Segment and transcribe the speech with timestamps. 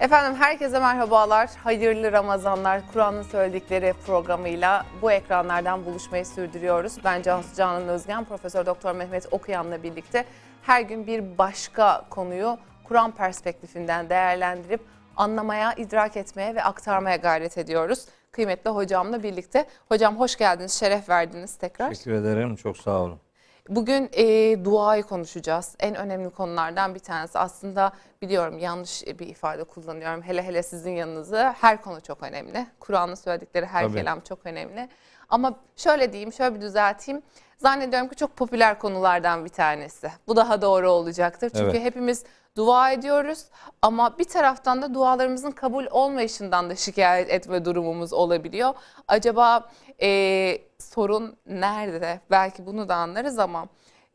[0.00, 1.50] Efendim herkese merhabalar.
[1.64, 2.82] Hayırlı Ramazanlar.
[2.92, 6.96] Kur'an'ın söyledikleri programıyla bu ekranlardan buluşmayı sürdürüyoruz.
[7.04, 10.24] Ben Cansu Canan Özgen, Profesör Doktor Mehmet Okuyan'la birlikte
[10.62, 14.80] her gün bir başka konuyu Kur'an perspektifinden değerlendirip
[15.16, 18.06] anlamaya, idrak etmeye ve aktarmaya gayret ediyoruz.
[18.32, 19.66] Kıymetli hocamla birlikte.
[19.88, 21.88] Hocam hoş geldiniz, şeref verdiniz tekrar.
[21.88, 22.56] Teşekkür ederim.
[22.56, 23.20] Çok sağ olun.
[23.68, 24.24] Bugün e,
[24.64, 25.76] duayı konuşacağız.
[25.80, 27.38] En önemli konulardan bir tanesi.
[27.38, 30.22] Aslında biliyorum yanlış bir ifade kullanıyorum.
[30.22, 32.66] Hele hele sizin yanınızda her konu çok önemli.
[32.80, 33.94] Kur'an'ın söyledikleri her Tabii.
[33.94, 34.88] kelam çok önemli.
[35.30, 37.22] Ama şöyle diyeyim, şöyle bir düzelteyim.
[37.58, 40.10] Zannediyorum ki çok popüler konulardan bir tanesi.
[40.26, 41.50] Bu daha doğru olacaktır.
[41.50, 41.82] Çünkü Evet.
[41.82, 42.24] hepimiz
[42.56, 43.44] dua ediyoruz
[43.82, 48.74] ama bir taraftan da dualarımızın kabul olmayışından da şikayet etme durumumuz olabiliyor.
[49.08, 49.68] Acaba
[50.02, 52.20] e, sorun nerede?
[52.30, 53.66] Belki bunu da anlarız ama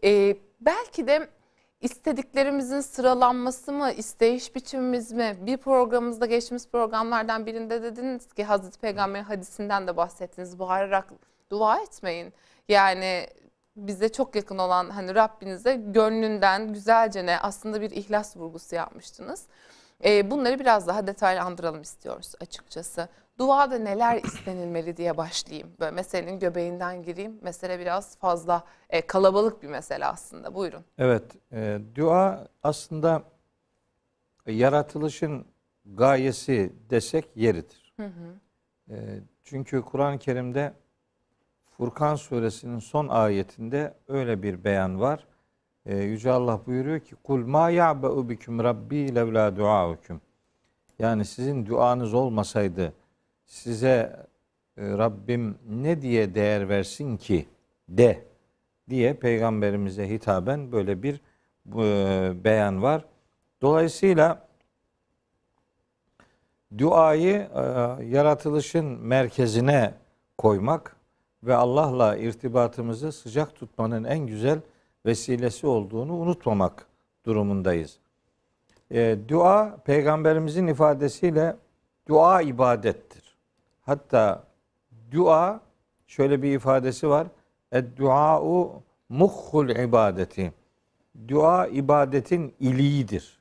[0.04, 1.27] e, belki de
[1.86, 5.38] istediklerimizin sıralanması mı, isteyiş biçimimiz mi?
[5.42, 10.60] Bir programımızda geçtiğimiz programlardan birinde dediniz ki Hazreti Peygamber'in hadisinden de bahsettiniz.
[10.60, 11.08] Bağırarak
[11.50, 12.34] dua etmeyin.
[12.70, 13.27] Yani
[13.76, 19.46] bize çok yakın olan hani Rabbinize gönlünden güzelce ne aslında bir ihlas vurgusu yapmıştınız.
[20.04, 23.07] Ee, bunları biraz daha detaylandıralım istiyoruz açıkçası.
[23.38, 25.71] Duada neler istenilmeli diye başlayayım.
[25.79, 27.40] Böyle meselenin göbeğinden gireyim.
[27.41, 30.55] Mesele biraz fazla e, kalabalık bir mesele aslında.
[30.55, 30.85] Buyurun.
[30.98, 33.24] Evet, e, dua aslında
[34.48, 35.46] yaratılışın
[35.85, 37.96] gayesi desek yeridir.
[38.90, 38.96] E,
[39.43, 40.74] çünkü Kur'an-ı Kerim'de
[41.77, 45.27] Furkan suresinin son ayetinde öyle bir beyan var.
[45.86, 50.22] E, Yüce Allah buyuruyor ki kul ma ya'ba'u bikum rabbi levla duaukum.
[51.00, 52.94] Yani sizin duanız olmasaydı
[53.46, 54.26] size
[54.77, 57.46] e, Rabbim ne diye değer versin ki
[57.90, 58.26] de
[58.90, 61.22] diye peygamberimize hitaben böyle bir
[61.76, 63.05] e, beyan var.
[63.62, 64.47] Dolayısıyla
[66.78, 67.62] duayı e,
[68.06, 69.94] yaratılışın merkezine
[70.38, 70.96] koymak
[71.44, 74.59] ve Allah'la irtibatımızı sıcak tutmanın en güzel
[75.06, 76.88] vesilesi olduğunu unutmamak
[77.26, 77.98] durumundayız.
[78.92, 81.56] E, dua peygamberimizin ifadesiyle
[82.08, 83.36] dua ibadettir.
[83.82, 84.44] Hatta
[85.12, 85.60] dua
[86.08, 87.28] şöyle bir ifadesi var.
[87.72, 90.54] Ed-dua'u muhhul ibadeti.
[91.28, 93.40] Dua ibadetin iliğidir.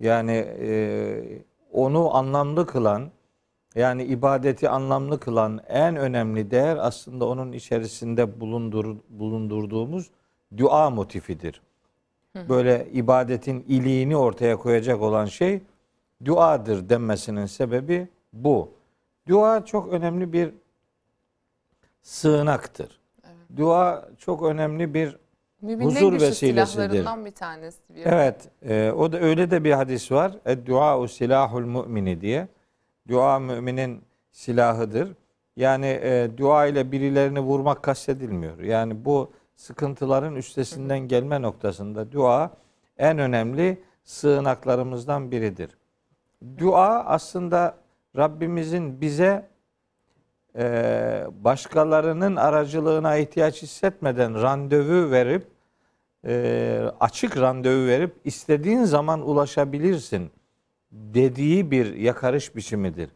[0.00, 3.10] Yani e, onu anlamlı kılan,
[3.74, 10.10] yani ibadeti anlamlı kılan en önemli değer aslında onun içerisinde bulundur, bulundurduğumuz
[10.56, 11.62] dua motifidir.
[12.48, 15.62] Böyle ibadetin iliğini ortaya koyacak olan şey
[16.24, 18.70] duadır denmesinin sebebi bu.
[19.28, 20.54] Dua çok önemli bir
[22.02, 23.00] sığınaktır.
[23.56, 25.16] Dua çok önemli bir
[25.62, 27.06] Müminlerin Huzur vesilesidir.
[27.24, 27.78] bir tanesi.
[27.94, 30.32] Bir Evet, e, o da öyle de bir hadis var.
[30.66, 32.48] Dua silahul mümini diye.
[33.08, 34.02] Dua müminin
[34.32, 35.12] silahıdır.
[35.56, 38.58] Yani e, dua ile birilerini vurmak kastedilmiyor.
[38.58, 42.50] Yani bu sıkıntıların üstesinden gelme noktasında dua
[42.98, 45.70] en önemli sığınaklarımızdan biridir.
[46.58, 47.74] Dua aslında
[48.16, 49.48] Rabbimizin bize
[50.56, 55.46] e, başkalarının aracılığına ihtiyaç hissetmeden randevu verip
[56.26, 60.30] e, açık randevu verip istediğin zaman ulaşabilirsin
[60.90, 63.10] dediği bir yakarış biçimidir.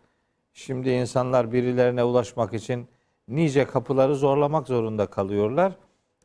[0.53, 2.89] Şimdi insanlar birilerine ulaşmak için
[3.29, 5.73] nice kapıları zorlamak zorunda kalıyorlar.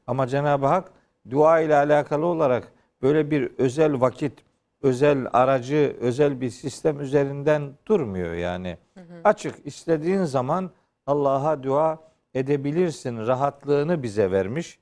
[0.10, 0.92] Ama Cenab-ı Hak
[1.30, 2.72] dua ile alakalı olarak
[3.02, 4.34] böyle bir özel vakit,
[4.82, 8.78] özel aracı, özel bir sistem üzerinden durmuyor yani.
[9.24, 10.72] Açık istediğin zaman
[11.06, 12.00] Allah'a dua
[12.34, 14.80] edebilirsin rahatlığını bize vermiş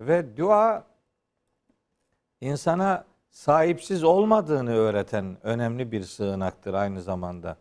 [0.00, 0.84] ve dua
[2.40, 7.56] insana sahipsiz olmadığını öğreten önemli bir sığınaktır aynı zamanda.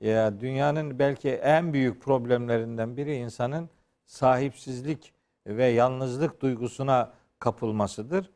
[0.00, 3.70] Ya dünyanın belki en büyük problemlerinden biri insanın
[4.04, 5.12] sahipsizlik
[5.46, 8.30] ve yalnızlık duygusuna kapılmasıdır.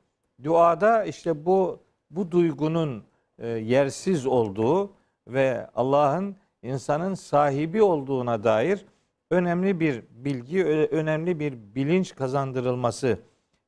[0.44, 1.80] Duada işte bu
[2.10, 3.04] bu duygunun
[3.38, 4.92] e, yersiz olduğu
[5.28, 8.86] ve Allah'ın insanın sahibi olduğuna dair
[9.30, 13.18] önemli bir bilgi, önemli bir bilinç kazandırılması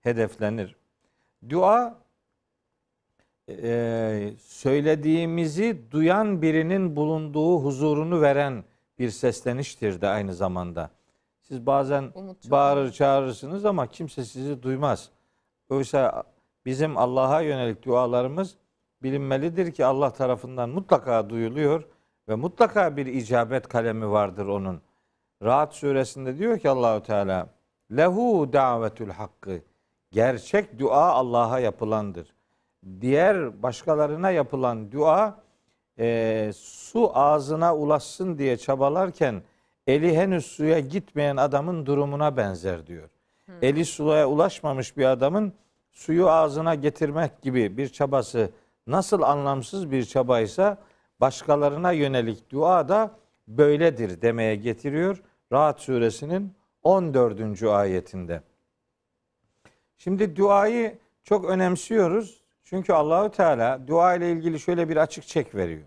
[0.00, 0.76] hedeflenir.
[1.48, 1.98] Dua
[3.48, 8.64] e, söylediğimizi duyan birinin bulunduğu huzurunu veren
[8.98, 10.90] bir sesleniştir de aynı zamanda.
[11.48, 15.10] Siz bazen Umut bağırır çağırırsınız ama kimse sizi duymaz.
[15.68, 16.22] Oysa
[16.66, 18.56] bizim Allah'a yönelik dualarımız
[19.02, 21.84] bilinmelidir ki Allah tarafından mutlaka duyuluyor
[22.28, 24.80] ve mutlaka bir icabet kalemi vardır onun.
[25.42, 27.48] Rahat suresinde diyor ki Allahu Teala
[27.96, 29.60] lehu davetül hakkı
[30.10, 32.34] gerçek dua Allah'a yapılandır.
[33.00, 35.40] Diğer başkalarına yapılan dua
[35.98, 39.42] e, su ağzına ulaşsın diye çabalarken
[39.88, 43.08] eli henüz suya gitmeyen adamın durumuna benzer diyor.
[43.62, 45.52] Eli suya ulaşmamış bir adamın
[45.92, 48.50] suyu ağzına getirmek gibi bir çabası
[48.86, 50.78] nasıl anlamsız bir çabaysa
[51.20, 53.10] başkalarına yönelik dua da
[53.48, 55.22] böyledir demeye getiriyor.
[55.52, 56.52] Rahat suresinin
[56.82, 57.62] 14.
[57.62, 58.42] ayetinde.
[59.98, 62.42] Şimdi duayı çok önemsiyoruz.
[62.64, 65.86] Çünkü Allahü Teala dua ile ilgili şöyle bir açık çek veriyor.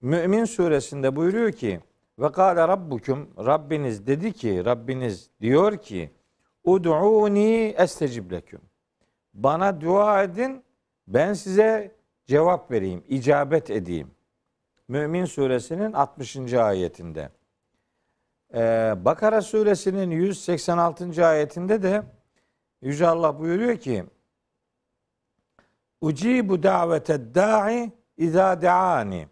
[0.00, 1.80] Mümin suresinde buyuruyor ki
[2.18, 6.10] ve kâle rabbukum Rabbiniz dedi ki Rabbiniz diyor ki
[6.64, 8.60] ud'uni estecib leküm.
[9.34, 10.64] Bana dua edin
[11.08, 11.94] ben size
[12.26, 14.10] cevap vereyim, icabet edeyim.
[14.88, 16.54] Mümin suresinin 60.
[16.54, 17.30] ayetinde.
[18.54, 21.26] Ee, Bakara suresinin 186.
[21.26, 22.02] ayetinde de
[22.82, 24.04] Yüce Allah buyuruyor ki
[26.00, 29.28] Ucibu davete da'i izâ de'ani.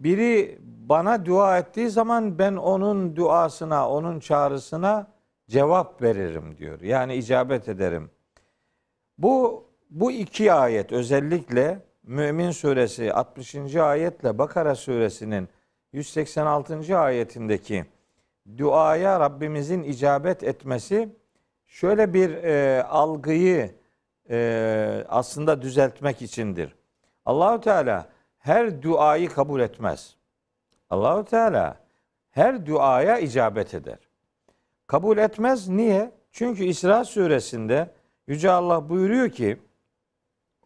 [0.00, 5.06] Biri bana dua ettiği zaman ben onun duasına, onun çağrısına
[5.48, 6.80] cevap veririm diyor.
[6.80, 8.10] Yani icabet ederim.
[9.18, 13.76] Bu bu iki ayet özellikle Mümin suresi 60.
[13.76, 15.48] ayetle Bakara suresinin
[15.92, 16.98] 186.
[16.98, 17.84] ayetindeki
[18.58, 21.08] duaya Rabbimizin icabet etmesi
[21.66, 23.74] şöyle bir e, algıyı
[24.30, 26.74] e, aslında düzeltmek içindir.
[27.26, 28.08] Allahu Teala
[28.40, 30.16] her duayı kabul etmez.
[30.90, 31.76] Allahu Teala
[32.30, 33.98] her duaya icabet eder.
[34.86, 36.10] Kabul etmez niye?
[36.32, 37.90] Çünkü İsra suresinde
[38.26, 39.58] Yüce Allah buyuruyor ki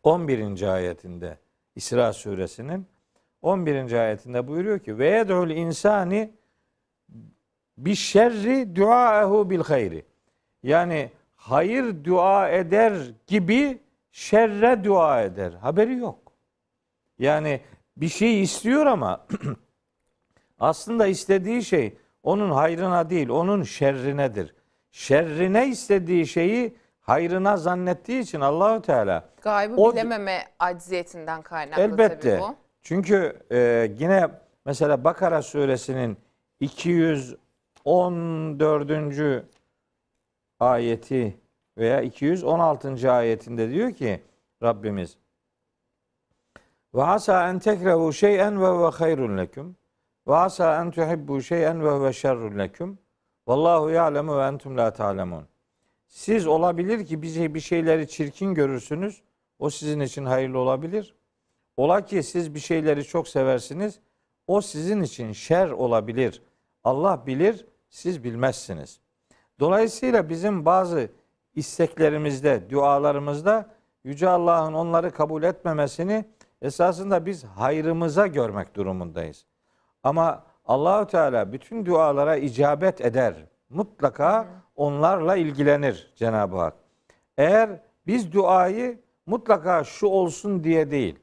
[0.03, 0.63] 11.
[0.63, 1.39] ayetinde
[1.77, 2.87] İsra suresinin
[3.43, 3.93] 11.
[3.93, 6.35] ayetinde buyuruyor ki ve yed'ul insani
[7.79, 10.05] bir şerri duaehu bil hayri.
[10.63, 12.93] Yani hayır dua eder
[13.27, 13.79] gibi
[14.13, 15.53] şerre dua eder.
[15.53, 16.24] Haberi yok.
[17.19, 17.61] Yani
[17.97, 19.27] bir şey istiyor ama
[20.59, 24.55] aslında istediği şey onun hayrına değil, onun şerrinedir.
[24.91, 32.31] Şerrine istediği şeyi hayrına zannettiği için Allahü Teala Gaybı O- bilememe acziyetinden kaynaklı elbette.
[32.31, 32.55] tabii bu.
[32.83, 34.29] Çünkü e, yine
[34.65, 36.17] mesela Bakara suresinin
[36.61, 39.45] 214.
[40.61, 41.37] ayeti
[41.79, 43.13] veya 216.
[43.13, 44.21] ayetinde diyor ki
[44.63, 45.17] Rabbimiz
[46.95, 49.77] ve asa en tekrehu şey'en ve huve hayrun leküm
[50.29, 52.99] ve asa en tuhibbu şey'en ve huve şerrun leküm
[53.47, 55.45] vallahu ya'lemu ve entum la ta'lemun.
[56.07, 59.23] Siz olabilir ki şey, bir şeyleri çirkin görürsünüz.
[59.59, 61.15] O sizin için hayırlı olabilir.
[61.77, 64.01] Ola ki siz bir şeyleri çok seversiniz.
[64.47, 66.43] O sizin için şer olabilir.
[66.85, 69.01] Allah bilir, siz bilmezsiniz.
[69.61, 71.09] Dolayısıyla bizim bazı
[71.55, 73.71] isteklerimizde, dualarımızda
[74.05, 76.25] Yüce Allah'ın onları kabul etmemesini
[76.65, 79.47] esasında biz hayrımıza görmek durumundayız.
[80.03, 83.35] Ama Allahü Teala bütün dualara icabet eder.
[83.71, 84.47] Mutlaka
[84.77, 86.75] onlarla ilgilenir Cenab-ı Hak.
[87.39, 91.19] Eğer biz duayı mutlaka şu olsun diye değil,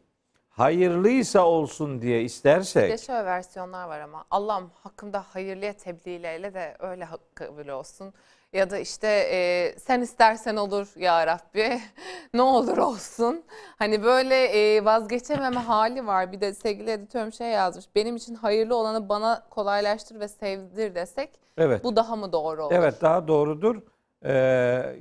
[0.49, 6.53] hayırlıysa olsun diye Bir de istersek, şöyle versiyonlar var ama Allah'ım hakkımda hayırlıya tebliğ eyle
[6.53, 8.13] de öyle kabul olsun.
[8.53, 11.79] Ya da işte e, sen istersen olur ya Rabbi
[12.33, 13.43] ne olur olsun.
[13.77, 16.31] Hani böyle e, vazgeçememe hali var.
[16.31, 17.85] Bir de sevgili editörüm şey yazmış.
[17.95, 22.73] Benim için hayırlı olanı bana kolaylaştır ve sevdir desek evet, bu daha mı doğru olur?
[22.75, 23.81] evet daha doğrudur.
[24.25, 24.33] Ee,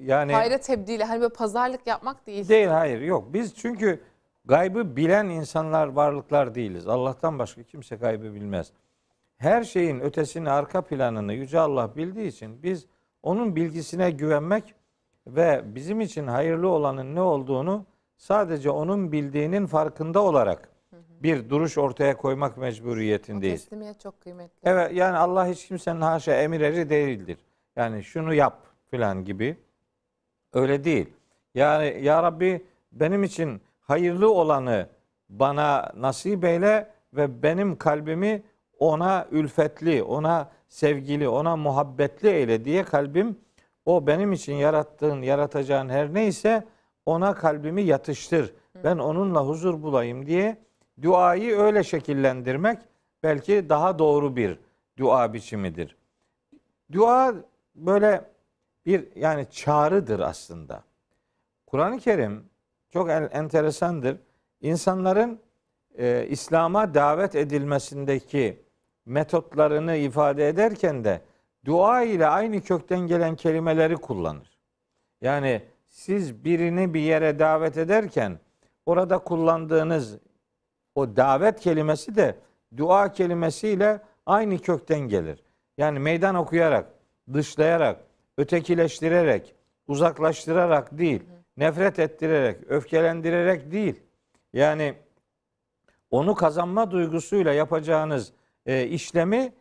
[0.03, 2.49] yani Hayra tebdili hani böyle pazarlık yapmak değil.
[2.49, 3.35] Değil hayır yok.
[3.35, 4.03] Biz çünkü
[4.45, 6.89] gaybı bilen insanlar varlıklar değiliz.
[6.89, 8.73] Allah'tan başka kimse gaybı bilmez.
[9.37, 12.87] Her şeyin ötesini arka planını Yüce Allah bildiği için biz
[13.23, 14.75] onun bilgisine güvenmek
[15.27, 17.85] ve bizim için hayırlı olanın ne olduğunu
[18.17, 20.69] sadece onun bildiğinin farkında olarak
[21.21, 23.61] bir duruş ortaya koymak O mecburiyetindeyiz.
[23.65, 24.59] teslimiyet çok kıymetli.
[24.63, 27.39] Evet yani Allah hiç kimsenin haşa emir eri değildir.
[27.77, 29.57] Yani şunu yap filan gibi.
[30.53, 31.11] Öyle değil.
[31.55, 34.87] Yani ya Rabbi benim için hayırlı olanı
[35.29, 38.43] bana nasip eyle ve benim kalbimi
[38.81, 43.39] ona ülfetli, ona sevgili, ona muhabbetli eyle diye kalbim
[43.85, 46.65] o benim için yarattığın, yaratacağın her neyse
[47.07, 48.55] ona kalbimi yatıştır.
[48.85, 50.57] Ben onunla huzur bulayım diye
[51.03, 52.79] duayı öyle şekillendirmek
[53.23, 54.59] belki daha doğru bir
[54.99, 55.97] dua biçimidir.
[56.93, 57.35] Dua
[57.75, 58.25] böyle
[58.87, 60.83] bir yani çağrıdır aslında.
[61.67, 62.45] Kur'an-ı Kerim
[62.91, 64.17] çok en- enteresandır.
[64.61, 65.41] İnsanların
[65.99, 68.63] e, İslam'a davet edilmesindeki
[69.07, 71.21] metotlarını ifade ederken de
[71.65, 74.59] dua ile aynı kökten gelen kelimeleri kullanır.
[75.21, 78.39] Yani siz birini bir yere davet ederken
[78.87, 80.19] orada kullandığınız
[80.95, 82.37] O davet kelimesi de
[82.77, 85.45] dua kelimesiyle aynı kökten gelir.
[85.79, 86.87] Yani meydan okuyarak,
[87.33, 88.01] dışlayarak,
[88.39, 89.55] ötekileştirerek,
[89.87, 91.23] uzaklaştırarak değil,
[91.57, 94.01] nefret ettirerek, öfkelendirerek değil.
[94.53, 94.95] Yani
[96.11, 98.33] onu kazanma duygusuyla yapacağınız
[98.67, 99.53] e, işlemi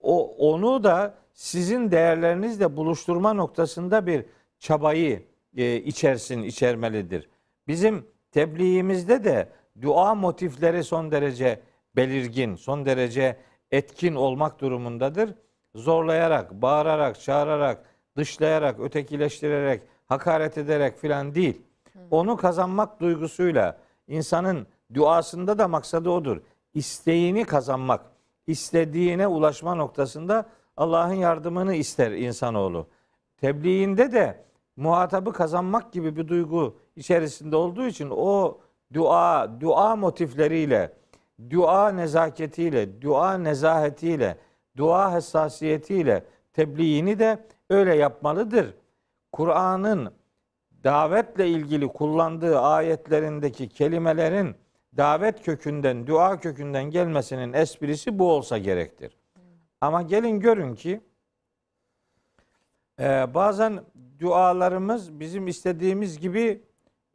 [0.00, 4.26] o onu da sizin değerlerinizle buluşturma noktasında bir
[4.58, 5.22] çabayı
[5.56, 7.28] e, içersin, içermelidir.
[7.68, 9.48] Bizim tebliğimizde de
[9.82, 11.60] dua motifleri son derece
[11.96, 13.36] belirgin, son derece
[13.70, 15.34] etkin olmak durumundadır.
[15.74, 17.84] Zorlayarak, bağırarak, çağırarak,
[18.16, 21.62] dışlayarak, ötekileştirerek, hakaret ederek filan değil.
[22.10, 26.40] Onu kazanmak duygusuyla insanın duasında da maksadı odur.
[26.74, 28.00] İsteğini kazanmak,
[28.46, 32.86] istediğine ulaşma noktasında Allah'ın yardımını ister insanoğlu.
[33.36, 34.44] Tebliğinde de
[34.76, 38.58] muhatabı kazanmak gibi bir duygu içerisinde olduğu için o
[38.94, 40.92] dua, dua motifleriyle,
[41.50, 44.38] dua nezaketiyle, dua nezahetiyle,
[44.76, 48.74] dua hassasiyetiyle tebliğini de öyle yapmalıdır.
[49.32, 50.12] Kur'an'ın
[50.84, 54.56] davetle ilgili kullandığı ayetlerindeki kelimelerin
[54.96, 59.16] davet kökünden, dua kökünden gelmesinin esprisi bu olsa gerektir.
[59.80, 61.00] Ama gelin görün ki
[63.00, 63.80] e, bazen
[64.18, 66.62] dualarımız bizim istediğimiz gibi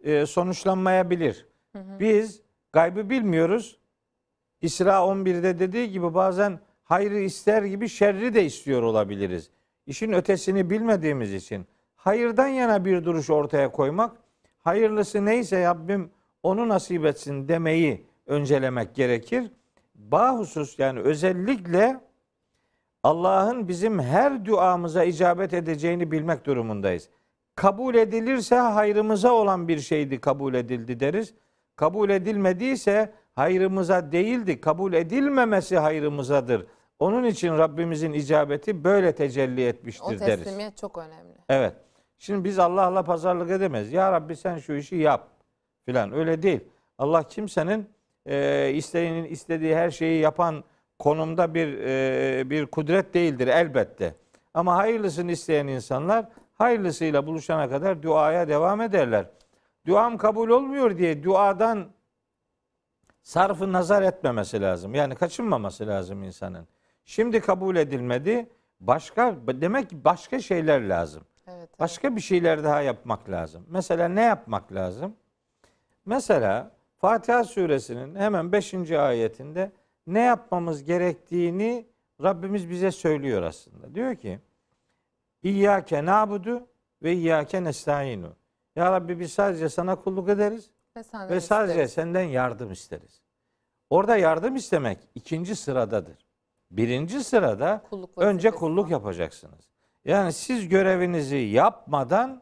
[0.03, 1.47] e, sonuçlanmayabilir.
[1.75, 2.41] Biz
[2.73, 3.79] gaybı bilmiyoruz.
[4.61, 9.49] İsra 11'de dediği gibi bazen hayrı ister gibi şerri de istiyor olabiliriz.
[9.85, 14.17] İşin ötesini bilmediğimiz için hayırdan yana bir duruş ortaya koymak,
[14.59, 16.11] hayırlısı neyse Rabbim
[16.43, 19.51] onu nasip etsin demeyi öncelemek gerekir.
[19.95, 21.99] Bahusus yani özellikle
[23.03, 27.09] Allah'ın bizim her duamıza icabet edeceğini bilmek durumundayız.
[27.55, 31.33] Kabul edilirse hayrımıza olan bir şeydi kabul edildi deriz.
[31.75, 34.61] Kabul edilmediyse hayrımıza değildi.
[34.61, 36.65] Kabul edilmemesi hayrımızadır.
[36.99, 40.43] Onun için Rabbimizin icabeti böyle tecelli O etmiştir deriz.
[40.43, 41.33] teslimiyet çok önemli.
[41.49, 41.73] Evet.
[42.17, 43.93] Şimdi biz Allah'la pazarlık edemez.
[43.93, 45.27] Ya Rabbi sen şu işi yap
[45.85, 46.13] filan.
[46.13, 46.59] Öyle değil.
[46.97, 47.89] Allah kimsenin
[48.25, 50.63] e, isteğinin istediği her şeyi yapan
[50.99, 54.15] konumda bir e, bir kudret değildir elbette.
[54.53, 59.25] Ama hayırlısını isteyen insanlar hayırlısıyla buluşana kadar duaya devam ederler.
[59.87, 61.87] Duam kabul olmuyor diye duadan
[63.23, 64.95] sarfı nazar etmemesi lazım.
[64.95, 66.67] Yani kaçınmaması lazım insanın.
[67.05, 68.49] Şimdi kabul edilmedi.
[68.79, 71.23] Başka demek ki başka şeyler lazım.
[71.47, 71.57] Evet.
[71.57, 71.79] evet.
[71.79, 73.65] Başka bir şeyler daha yapmak lazım.
[73.69, 75.15] Mesela ne yapmak lazım?
[76.11, 78.91] Mesela Fatiha suresinin hemen 5.
[78.91, 79.71] ayetinde
[80.07, 81.87] ne yapmamız gerektiğini
[82.23, 83.95] Rabbimiz bize söylüyor aslında.
[83.95, 84.39] Diyor ki
[85.43, 86.67] İyyâke na'budu
[87.03, 88.35] ve iyyâke nestaînu.
[88.75, 91.93] Ya Rabbi biz sadece sana kulluk ederiz Ve, senden ve sadece isteriz.
[91.93, 93.21] senden yardım isteriz.
[93.89, 96.25] Orada yardım istemek ikinci sıradadır.
[96.71, 98.91] Birinci sırada Kulluk önce kulluk var.
[98.91, 99.69] yapacaksınız.
[100.05, 102.41] Yani siz görevinizi yapmadan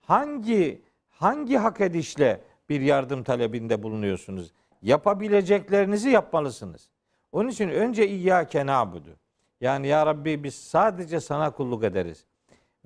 [0.00, 4.52] hangi hangi hak edişle bir yardım talebinde bulunuyorsunuz?
[4.82, 6.90] Yapabileceklerinizi yapmalısınız.
[7.32, 9.16] Onun için önce İyyâke na'budu.
[9.60, 12.24] Yani ya Rabbi biz sadece sana kulluk ederiz.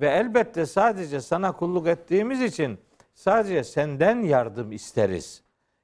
[0.01, 2.79] Ve elbette sadece sana kulluk ettiğimiz için
[3.15, 5.43] sadece senden yardım isteriz.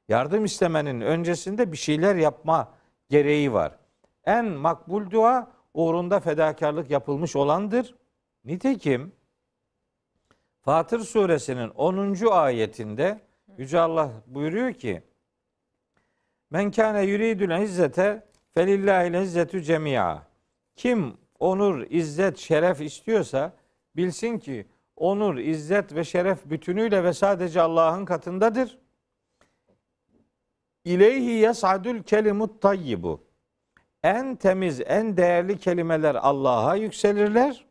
[0.09, 2.73] Yardım istemenin öncesinde bir şeyler yapma
[3.11, 3.79] gereği var.
[4.25, 7.95] En makbul dua uğrunda fedakarlık yapılmış olandır.
[8.45, 9.13] Nitekim
[10.61, 12.27] Fatır suresinin 10.
[12.31, 13.21] ayetinde
[13.59, 15.03] Yüce Allah buyuruyor ki
[16.51, 20.23] Men kâne yuridul izzete felillahil izzetu cemia.
[20.77, 23.53] Kim onur, izzet, şeref istiyorsa
[23.97, 28.79] bilsin ki onur, izzet ve şeref bütünüyle ve sadece Allah'ın katındadır.
[30.85, 33.25] İleyhi yes'adul kelimut tayyibu.
[34.03, 37.67] En temiz, en değerli kelimeler Allah'a yükselirler.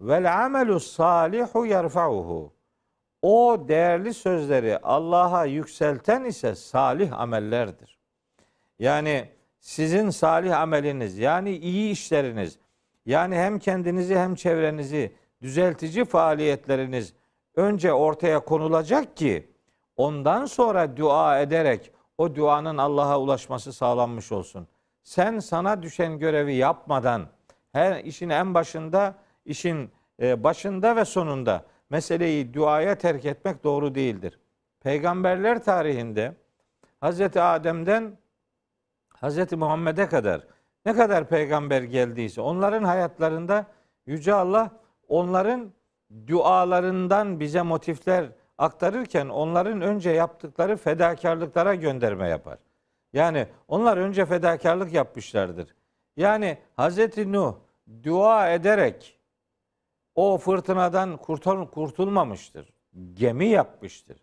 [0.00, 2.55] Vel amelu salihu yerfa'uhu.
[3.28, 7.98] O değerli sözleri Allah'a yükselten ise salih amellerdir.
[8.78, 9.28] Yani
[9.60, 12.58] sizin salih ameliniz, yani iyi işleriniz,
[13.06, 17.14] yani hem kendinizi hem çevrenizi düzeltici faaliyetleriniz
[17.56, 19.50] önce ortaya konulacak ki
[19.96, 24.66] ondan sonra dua ederek o duanın Allah'a ulaşması sağlanmış olsun.
[25.02, 27.26] Sen sana düşen görevi yapmadan
[27.72, 29.14] her işin en başında,
[29.44, 29.90] işin
[30.22, 34.38] e, başında ve sonunda meseleyi duaya terk etmek doğru değildir.
[34.80, 36.32] Peygamberler tarihinde
[37.00, 38.18] Hazreti Adem'den
[39.08, 40.46] Hazreti Muhammed'e kadar
[40.86, 43.66] ne kadar peygamber geldiyse onların hayatlarında
[44.06, 44.70] Yüce Allah
[45.08, 45.72] onların
[46.26, 48.26] dualarından bize motifler
[48.58, 52.58] aktarırken onların önce yaptıkları fedakarlıklara gönderme yapar.
[53.12, 55.74] Yani onlar önce fedakarlık yapmışlardır.
[56.16, 57.54] Yani Hazreti Nuh
[58.02, 59.15] dua ederek
[60.16, 62.72] o fırtınadan kurtul kurtulmamıştır.
[63.14, 64.16] Gemi yapmıştır.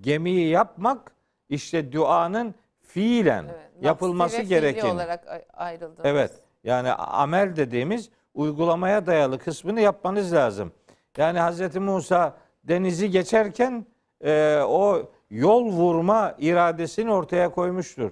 [0.00, 1.12] Gemiyi yapmak
[1.48, 4.90] işte duanın fiilen Evet, yapılması gerekeni.
[4.92, 6.00] olarak ay- ayrıldınız.
[6.04, 6.32] Evet.
[6.64, 10.72] Yani amel dediğimiz uygulamaya dayalı kısmını yapmanız lazım.
[11.16, 11.76] Yani Hz.
[11.76, 13.86] Musa denizi geçerken
[14.24, 18.10] e, o yol vurma iradesini ortaya koymuştur.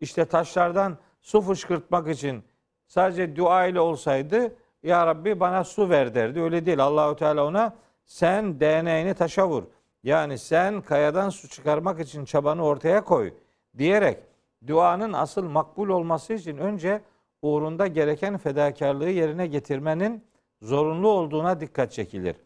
[0.00, 2.42] İşte taşlardan su fışkırtmak için
[2.86, 6.40] sadece dua ile olsaydı ya Rabbi bana su ver derdi.
[6.40, 6.84] Öyle değil.
[6.84, 9.62] Allahu Teala ona sen değneğini taşa vur.
[10.02, 13.34] Yani sen kayadan su çıkarmak için çabanı ortaya koy
[13.78, 14.18] diyerek
[14.66, 17.02] duanın asıl makbul olması için önce
[17.42, 20.24] uğrunda gereken fedakarlığı yerine getirmenin
[20.62, 22.36] zorunlu olduğuna dikkat çekilir.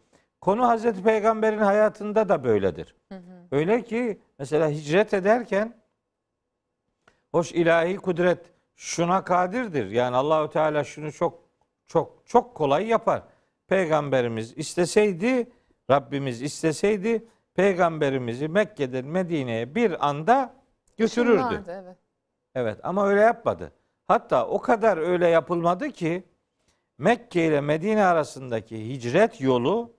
[0.41, 2.95] Konu Hazreti Peygamber'in hayatında da böyledir.
[3.51, 5.75] Öyle ki mesela hicret ederken
[7.31, 8.39] hoş ilahi kudret
[8.75, 9.91] şuna kadirdir.
[9.91, 11.44] Yani Allahü Teala şunu çok
[11.87, 13.23] çok çok kolay yapar.
[13.67, 15.51] Peygamberimiz isteseydi,
[15.89, 20.53] Rabbimiz isteseydi peygamberimizi Mekke'den Medine'ye bir anda
[20.97, 21.37] götürürdü.
[21.37, 21.97] Şunlardı, evet.
[22.55, 23.71] Evet ama öyle yapmadı.
[24.07, 26.23] Hatta o kadar öyle yapılmadı ki
[26.97, 29.93] Mekke ile Medine arasındaki hicret yolu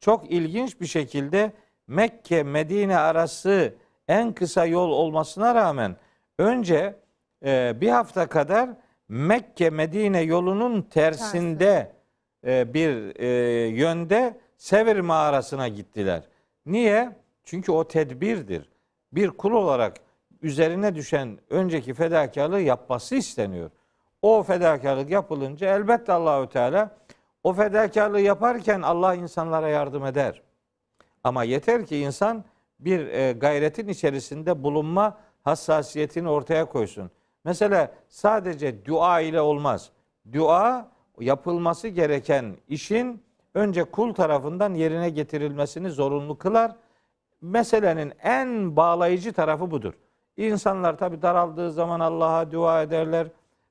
[0.00, 1.52] çok ilginç bir şekilde
[1.86, 3.74] Mekke Medine arası
[4.08, 5.96] en kısa yol olmasına rağmen
[6.38, 6.96] önce
[7.44, 8.70] e, bir hafta kadar
[9.08, 11.92] Mekke Medine yolunun tersinde
[12.46, 13.28] e, bir e,
[13.68, 16.22] yönde Sevir mağarasına gittiler.
[16.66, 17.16] Niye?
[17.44, 18.68] Çünkü o tedbirdir.
[19.12, 19.96] Bir kul olarak
[20.42, 23.70] üzerine düşen önceki fedakarlığı yapması isteniyor.
[24.22, 26.96] O fedakarlık yapılınca elbette Allahü Teala
[27.44, 30.42] o fedakarlığı yaparken Allah insanlara yardım eder.
[31.24, 32.44] Ama yeter ki insan
[32.80, 37.10] bir e, gayretin içerisinde bulunma hassasiyetini ortaya koysun.
[37.44, 39.90] Mesela sadece dua ile olmaz.
[40.32, 40.88] Dua
[41.20, 43.22] yapılması gereken işin
[43.54, 46.76] önce kul tarafından yerine getirilmesini zorunlu kılar.
[47.40, 49.94] Meselenin en bağlayıcı tarafı budur.
[50.36, 53.26] İnsanlar tabi daraldığı zaman Allah'a dua ederler.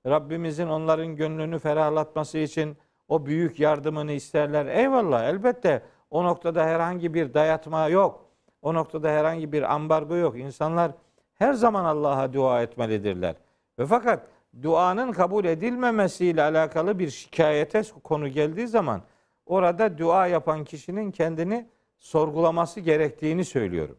[0.06, 4.66] Rabbimizin onların gönlünü ferahlatması için o büyük yardımını isterler.
[4.66, 8.26] Eyvallah elbette o noktada herhangi bir dayatma yok.
[8.62, 10.38] O noktada herhangi bir ambargo yok.
[10.38, 10.92] İnsanlar
[11.34, 13.36] her zaman Allah'a dua etmelidirler.
[13.82, 14.28] Ve fakat
[14.62, 19.02] duanın kabul edilmemesiyle alakalı bir şikayete konu geldiği zaman
[19.46, 23.98] orada dua yapan kişinin kendini sorgulaması gerektiğini söylüyorum.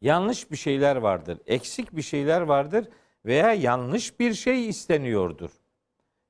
[0.00, 2.88] Yanlış bir şeyler vardır, eksik bir şeyler vardır
[3.24, 5.50] veya yanlış bir şey isteniyordur.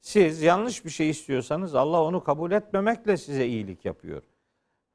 [0.00, 4.22] Siz yanlış bir şey istiyorsanız Allah onu kabul etmemekle size iyilik yapıyor.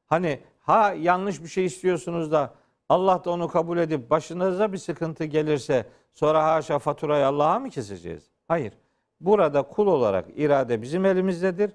[0.06, 2.54] Hani ha yanlış bir şey istiyorsunuz da
[2.90, 8.24] Allah da onu kabul edip başınıza bir sıkıntı gelirse sonra haşa faturayı Allah'a mı keseceğiz?
[8.48, 8.74] Hayır.
[9.22, 11.72] Burada kul olarak irade bizim elimizdedir.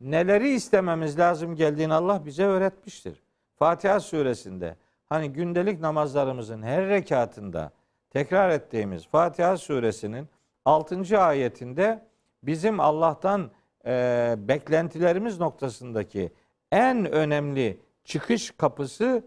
[0.00, 3.22] Neleri istememiz lazım geldiğini Allah bize öğretmiştir.
[3.56, 4.76] Fatiha suresinde
[5.08, 7.70] hani gündelik namazlarımızın her rekatında
[8.10, 10.28] tekrar ettiğimiz Fatiha suresinin
[10.64, 11.20] 6.
[11.20, 12.04] ayetinde
[12.42, 13.50] bizim Allah'tan
[13.86, 16.32] e, beklentilerimiz noktasındaki
[16.72, 19.24] en önemli çıkış kapısı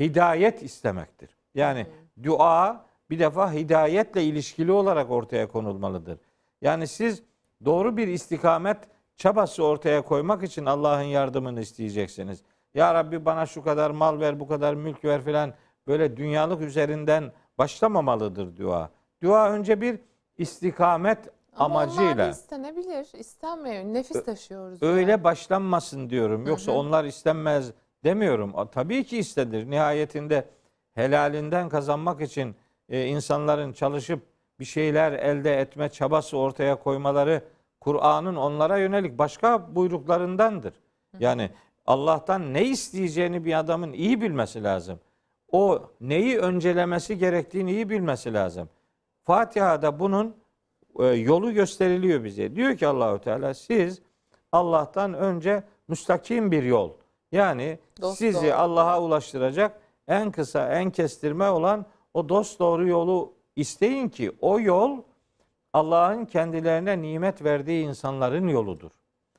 [0.00, 1.36] hidayet istemektir.
[1.54, 1.86] Yani
[2.22, 6.18] dua bir defa hidayetle ilişkili olarak ortaya konulmalıdır.
[6.62, 7.22] Yani siz
[7.64, 8.78] doğru bir istikamet
[9.16, 12.42] çabası ortaya koymak için Allah'ın yardımını isteyeceksiniz.
[12.74, 15.54] Ya Rabbi bana şu kadar mal ver, bu kadar mülk ver filan
[15.86, 18.90] böyle dünyalık üzerinden başlamamalıdır dua.
[19.22, 19.98] Dua önce bir
[20.38, 21.18] istikamet
[21.56, 22.28] Ama amacıyla.
[22.28, 23.08] istenebilir.
[23.18, 23.84] İstenmiyor.
[23.84, 24.82] Nefis taşıyoruz.
[24.82, 25.24] Öyle yani.
[25.24, 26.46] başlanmasın diyorum.
[26.46, 27.72] Yoksa onlar istenmez
[28.04, 28.54] demiyorum.
[28.72, 29.70] Tabii ki istenir.
[29.70, 30.48] Nihayetinde
[30.92, 32.56] helalinden kazanmak için
[32.88, 34.22] e, insanların çalışıp
[34.60, 37.42] bir şeyler elde etme çabası ortaya koymaları
[37.80, 40.74] Kur'an'ın onlara yönelik başka buyruklarındandır.
[41.18, 41.50] Yani
[41.86, 45.00] Allah'tan ne isteyeceğini bir adamın iyi bilmesi lazım.
[45.52, 48.68] O neyi öncelemesi gerektiğini iyi bilmesi lazım.
[49.24, 50.36] Fatiha'da bunun
[50.98, 52.56] e, yolu gösteriliyor bize.
[52.56, 54.02] Diyor ki Allahu Teala siz
[54.52, 56.90] Allah'tan önce müstakim bir yol.
[57.32, 58.54] Yani Dost sizi doğru.
[58.54, 65.02] Allah'a ulaştıracak en kısa, en kestirme olan o dost doğru yolu isteyin ki o yol
[65.72, 68.90] Allah'ın kendilerine nimet verdiği insanların yoludur.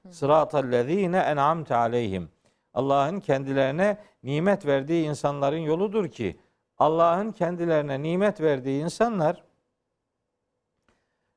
[0.10, 2.30] Sıratallezine en'amte aleyhim.
[2.74, 6.40] Allah'ın kendilerine nimet verdiği insanların yoludur ki
[6.78, 9.44] Allah'ın kendilerine nimet verdiği insanlar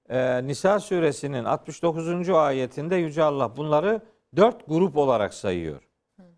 [0.09, 2.31] e, Nisa suresinin 69.
[2.31, 4.01] ayetinde Yüce Allah bunları
[4.37, 5.83] dört grup olarak sayıyor.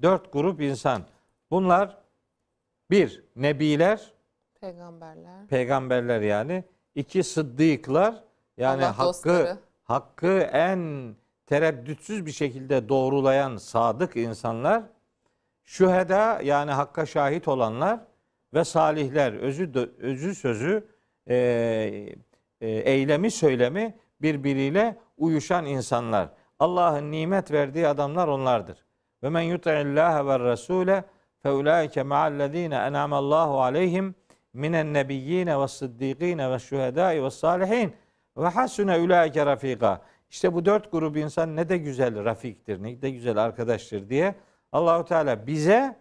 [0.03, 1.03] Dört grup insan.
[1.51, 1.99] Bunlar
[2.91, 4.13] bir, nebiler,
[4.61, 5.47] Peygamberler.
[5.47, 6.65] Peygamberler yani.
[6.95, 8.25] iki sıddıklar
[8.57, 9.59] yani Allah hakkı dostları.
[9.83, 11.15] hakkı en
[11.47, 14.83] tereddütsüz bir şekilde doğrulayan sadık insanlar.
[15.65, 18.01] Şüheda yani hakka şahit olanlar
[18.55, 20.89] ve salihler özü özü sözü
[21.29, 21.37] e,
[22.61, 26.29] e, eylemi söylemi birbiriyle uyuşan insanlar.
[26.59, 28.86] Allah'ın nimet verdiği adamlar onlardır.
[29.23, 31.05] Ve men yuti'illâhe ve rasûle
[31.43, 34.15] fe ulaike ma'allezîne en'amallahu aleyhim
[34.53, 37.95] minen nebiyyine ve sıddîkîne ve şühedâi ve salihin
[38.37, 40.03] ve hasune ulaike rafika.
[40.31, 44.35] İşte bu dört grup insan ne de güzel rafiktir, ne de güzel arkadaştır diye
[44.73, 45.97] Allahu Teala bize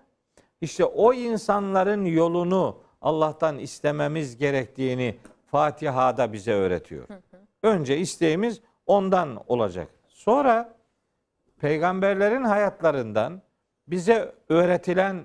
[0.62, 7.08] işte o insanların yolunu Allah'tan istememiz gerektiğini Fatiha'da bize öğretiyor.
[7.64, 9.88] Önce isteğimiz ondan olacak.
[10.08, 10.76] Sonra
[11.66, 13.42] peygamberlerin hayatlarından
[13.88, 15.24] bize öğretilen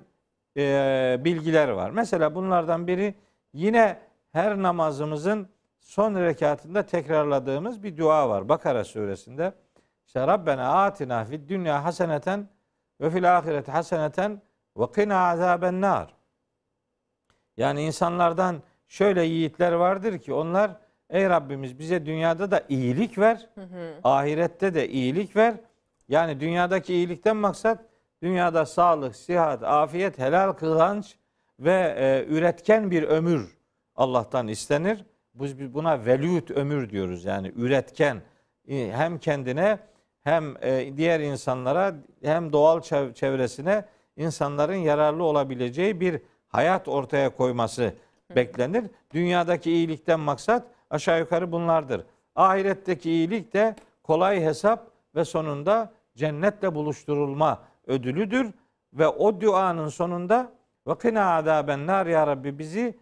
[0.56, 1.90] e, bilgiler var.
[1.90, 3.14] Mesela bunlardan biri
[3.52, 3.98] yine
[4.32, 5.48] her namazımızın
[5.80, 8.48] son rekatında tekrarladığımız bir dua var.
[8.48, 9.52] Bakara suresinde.
[10.06, 12.48] İşte Rabbena atina fid dünya haseneten
[13.00, 14.42] ve fil ahireti haseneten
[14.76, 16.14] ve qina azaben nar.
[17.56, 20.70] Yani insanlardan şöyle yiğitler vardır ki onlar
[21.10, 23.48] ey Rabbimiz bize dünyada da iyilik ver,
[24.04, 25.54] ahirette de iyilik ver.
[26.10, 27.78] Yani dünyadaki iyilikten maksat
[28.22, 31.16] dünyada sağlık, sıhhat, afiyet, helal kılınç
[31.60, 33.56] ve e, üretken bir ömür
[33.96, 35.04] Allah'tan istenir.
[35.34, 38.22] Biz buna velüt ömür diyoruz yani üretken
[38.68, 39.78] E, hem kendine
[40.24, 43.84] hem e, diğer insanlara hem doğal çev- çevresine
[44.16, 47.94] insanların yararlı olabileceği bir hayat ortaya koyması
[48.36, 48.84] beklenir.
[49.14, 52.04] Dünyadaki iyilikten maksat aşağı yukarı bunlardır.
[52.34, 58.52] Ahiretteki iyilik de kolay hesap ve sonunda cennetle buluşturulma ödülüdür
[58.92, 60.52] ve o duanın sonunda
[60.86, 62.98] ve kına azaben nar ya Rabbi bizi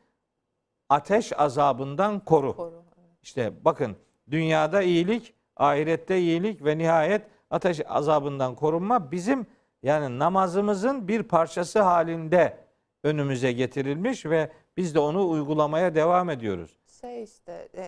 [0.88, 2.56] ateş azabından koru.
[2.56, 2.82] Koru.
[3.22, 3.96] İşte bakın
[4.30, 9.46] dünyada iyilik, ahirette iyilik ve nihayet ateş azabından korunma bizim
[9.82, 12.56] yani namazımızın bir parçası halinde
[13.02, 16.76] önümüze getirilmiş ve biz de onu uygulamaya devam ediyoruz.
[17.00, 17.82] Şey işte e,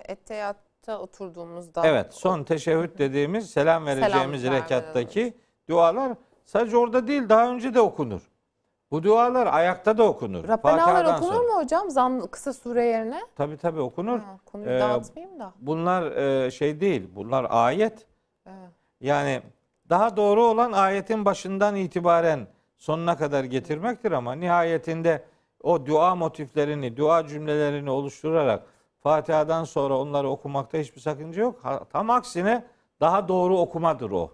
[0.81, 1.83] etteyatta oturduğumuzda.
[1.85, 5.35] Evet, son teşehhüd dediğimiz selam vereceğimiz vermeden rekattaki
[5.69, 6.13] dualar
[6.45, 8.31] sadece orada değil daha önce de okunur.
[8.91, 10.45] Bu dualar ayakta da okunur.
[10.45, 11.49] Fatiha'dan okunur sonra.
[11.49, 11.91] mu hocam?
[11.91, 13.21] Zam kısa sure yerine.
[13.37, 14.19] Tabii tabii okunur.
[14.19, 15.53] Ha, konuyu Ee, dağıtmayayım da.
[15.61, 18.07] Bunlar e, şey değil, bunlar ayet.
[18.47, 18.71] Evet.
[19.01, 19.43] Yani
[19.89, 25.25] daha doğru olan ayetin başından itibaren sonuna kadar getirmektir ama nihayetinde
[25.63, 28.63] o dua motiflerini, dua cümlelerini oluşturarak
[29.01, 31.63] Fatiha'dan sonra onları okumakta hiçbir sakınca yok.
[31.93, 32.65] Tam aksine
[33.01, 34.33] daha doğru okumadır o.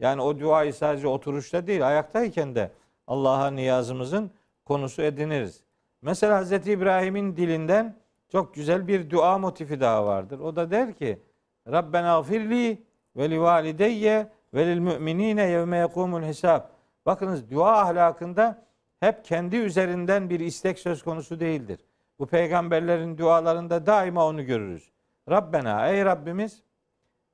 [0.00, 2.70] Yani o duayı sadece oturuşta değil, ayaktayken de
[3.06, 4.30] Allah'a niyazımızın
[4.64, 5.62] konusu ediniriz.
[6.02, 6.52] Mesela Hz.
[6.52, 7.96] İbrahim'in dilinden
[8.32, 10.38] çok güzel bir dua motifi daha vardır.
[10.38, 11.18] O da der ki
[11.70, 12.82] Rabbena gfirli
[13.16, 16.62] ve li valideyye ve lil müminine yevme yekumul hesab.
[17.06, 18.62] Bakınız dua ahlakında
[19.00, 21.80] hep kendi üzerinden bir istek söz konusu değildir.
[22.18, 24.90] Bu peygamberlerin dualarında daima onu görürüz.
[25.30, 26.62] Rabbena ey Rabbimiz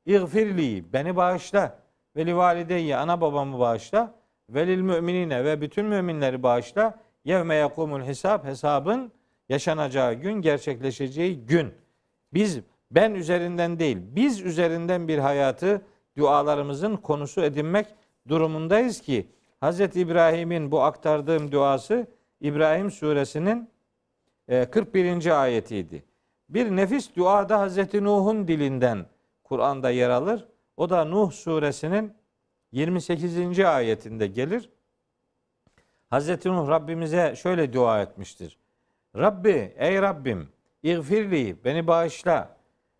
[0.06, 1.78] İğfirli beni bağışla
[2.16, 4.14] ve li valideyye ana babamı bağışla
[4.50, 9.12] ve lil müminine ve bütün müminleri bağışla yevme yekumul hesab hesabın
[9.48, 11.74] yaşanacağı gün gerçekleşeceği gün.
[12.34, 15.82] Biz ben üzerinden değil biz üzerinden bir hayatı
[16.18, 17.86] dualarımızın konusu edinmek
[18.28, 19.26] durumundayız ki
[19.62, 19.80] Hz.
[19.80, 22.06] İbrahim'in bu aktardığım duası
[22.40, 23.70] İbrahim suresinin
[24.48, 25.42] 41.
[25.42, 26.04] ayetiydi.
[26.48, 27.94] Bir nefis dua da Hz.
[27.94, 29.06] Nuh'un dilinden
[29.44, 30.48] Kur'an'da yer alır.
[30.76, 32.14] O da Nuh suresinin
[32.72, 33.60] 28.
[33.60, 34.70] ayetinde gelir.
[36.12, 36.46] Hz.
[36.46, 38.58] Nuh Rabbimize şöyle dua etmiştir.
[39.16, 40.48] Rabbi ey Rabbim
[40.82, 42.56] İğfirli beni bağışla.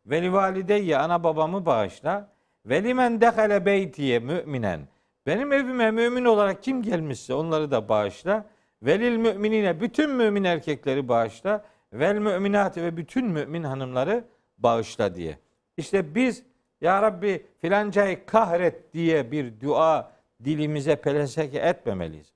[0.07, 2.29] Ve li valideyye ana babamı bağışla.
[2.67, 4.89] Ve limen dehale beytiye müminen.
[5.27, 8.45] Benim evime mümin olarak kim gelmişse onları da bağışla.
[8.83, 11.65] Velil müminine bütün mümin erkekleri bağışla.
[11.93, 14.25] Vel müminati ve bütün mümin hanımları
[14.59, 15.39] bağışla diye.
[15.77, 16.43] İşte biz
[16.81, 20.13] ya Rabbi filancayı kahret diye bir dua
[20.45, 22.33] dilimize peleseke etmemeliyiz.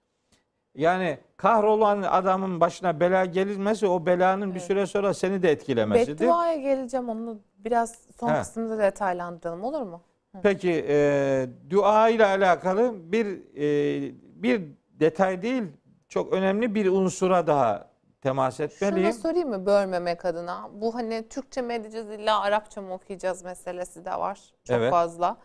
[0.75, 6.21] Yani kahrolan adamın başına bela gelmesi o belanın bir süre sonra seni de etkilemesidir.
[6.21, 8.39] Bedduaya geleceğim onu biraz son He.
[8.39, 10.03] kısmında detaylandıralım olur mu?
[10.43, 14.63] Peki e, dua ile alakalı bir e, bir
[15.01, 15.63] detay değil
[16.09, 17.91] çok önemli bir unsura daha
[18.23, 19.13] temas etmeliyim.
[19.13, 20.69] Şunu sorayım mı bölmemek adına?
[20.73, 24.91] Bu hani Türkçe mi edeceğiz illa Arapça mı okuyacağız meselesi de var çok Evet.
[24.91, 25.37] fazla.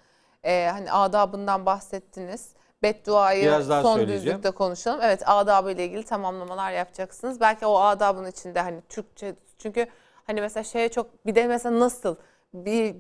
[0.44, 2.54] Ee, hani adabından bahsettiniz.
[2.84, 5.00] Bedduayı Biraz daha son düzlükte konuşalım.
[5.04, 7.40] Evet adabı ile ilgili tamamlamalar yapacaksınız.
[7.40, 9.88] Belki o adabın içinde hani Türkçe çünkü
[10.28, 12.16] hani mesela şeye çok bir de mesela nasıl
[12.54, 12.96] bir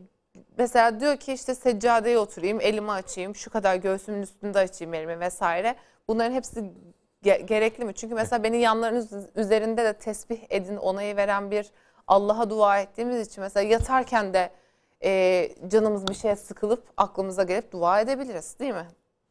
[0.57, 5.75] mesela diyor ki işte seccadeye oturayım, elimi açayım, şu kadar göğsümün üstünde açayım elimi vesaire.
[6.07, 6.73] Bunların hepsi
[7.23, 7.93] ge- gerekli mi?
[7.93, 11.65] Çünkü mesela beni yanlarınız üzerinde de tesbih edin onayı veren bir
[12.07, 14.49] Allah'a dua ettiğimiz için mesela yatarken de
[15.03, 18.87] e, canımız bir şeye sıkılıp aklımıza gelip dua edebiliriz değil mi?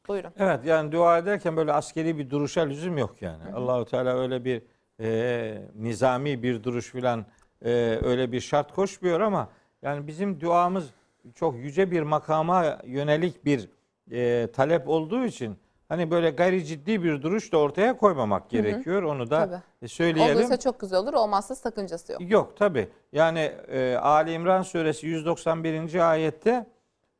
[0.09, 0.31] Buyurun.
[0.38, 3.42] Evet yani dua ederken böyle askeri bir duruşa lüzum yok yani.
[3.55, 4.62] Allahu Teala öyle bir
[5.00, 7.26] e, nizami bir duruş filan
[7.64, 7.70] e,
[8.05, 9.48] öyle bir şart koşmuyor ama
[9.83, 10.90] yani bizim duamız
[11.35, 13.68] çok yüce bir makama yönelik bir
[14.11, 15.57] e, talep olduğu için
[15.90, 19.03] hani böyle gayri ciddi bir duruş da ortaya koymamak gerekiyor.
[19.03, 19.61] Onu da Tabii.
[19.83, 20.37] e, söyleyelim.
[20.37, 22.20] Olursa çok güzel olur, olmazsa sakıncası yok.
[22.31, 22.88] Yok tabi.
[23.12, 26.11] Yani e, Ali İmran suresi 191.
[26.11, 26.66] ayette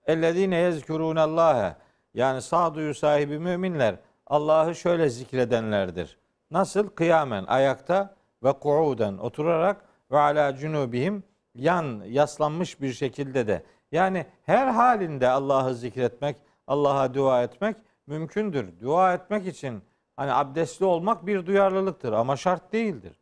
[0.07, 1.77] ellezine yezkurunallâhe
[2.15, 3.95] yani sağduyu sahibi müminler
[4.27, 6.19] Allah'ı şöyle zikredenlerdir.
[6.51, 6.89] Nasıl?
[6.89, 9.77] Kıyamen ayakta ve kuuden oturarak
[10.11, 13.63] ve ala cunubihim yan yaslanmış bir şekilde de.
[13.93, 17.77] Yani her halinde Allah'ı zikretmek, Allah'a dua etmek
[18.11, 18.81] mümkündür.
[18.81, 19.83] Dua etmek için
[20.17, 23.21] hani abdestli olmak bir duyarlılıktır ama şart değildir.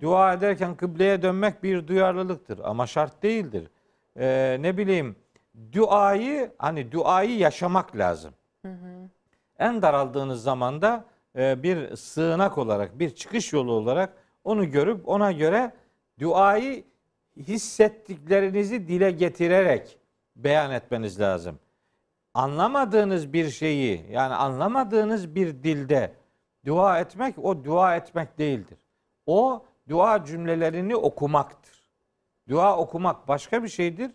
[0.00, 3.70] Dua ederken kıbleye dönmek bir duyarlılıktır ama şart değildir.
[4.16, 5.16] Ee, ne bileyim
[5.72, 8.34] duayı hani duayı yaşamak lazım.
[9.58, 11.04] En daraldığınız zamanda
[11.36, 14.12] e, bir sığınak olarak, bir çıkış yolu olarak
[14.44, 15.72] onu görüp ona göre
[16.20, 16.84] duayı
[17.36, 19.98] hissettiklerinizi dile getirerek
[20.36, 21.58] beyan etmeniz lazım.
[22.34, 26.14] Anlamadığınız bir şeyi yani anlamadığınız bir dilde
[26.66, 28.78] dua etmek o dua etmek değildir.
[29.26, 31.90] O dua cümlelerini okumaktır.
[32.48, 34.10] Dua okumak başka bir şeydir.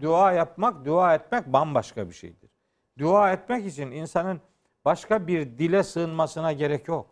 [0.00, 2.50] Dua yapmak, dua etmek bambaşka bir şeydir.
[2.98, 4.40] Dua etmek için insanın
[4.84, 7.06] başka bir dile sığınmasına gerek yok.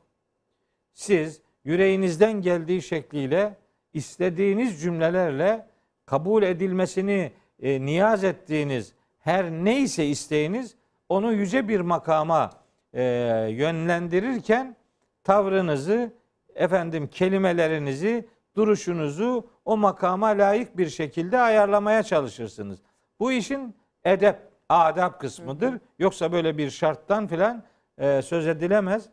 [0.92, 3.56] Siz yüreğinizden geldiği şekliyle
[3.92, 5.66] istediğiniz cümlelerle
[6.06, 8.94] kabul edilmesini e, niyaz ettiğiniz
[9.30, 10.76] her neyse isteğiniz
[11.08, 12.50] onu yüce bir makama
[12.92, 13.02] e,
[13.50, 14.76] yönlendirirken
[15.24, 16.12] tavrınızı
[16.54, 22.78] efendim kelimelerinizi duruşunuzu o makama layık bir şekilde ayarlamaya çalışırsınız.
[23.20, 24.36] Bu işin edep,
[24.68, 25.80] adab kısmıdır.
[25.98, 27.62] Yoksa böyle bir şarttan filan
[27.98, 29.08] e, söz edilemez.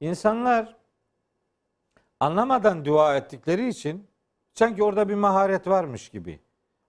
[0.00, 0.76] İnsanlar
[2.20, 4.06] anlamadan dua ettikleri için
[4.54, 6.40] sanki orada bir maharet varmış gibi.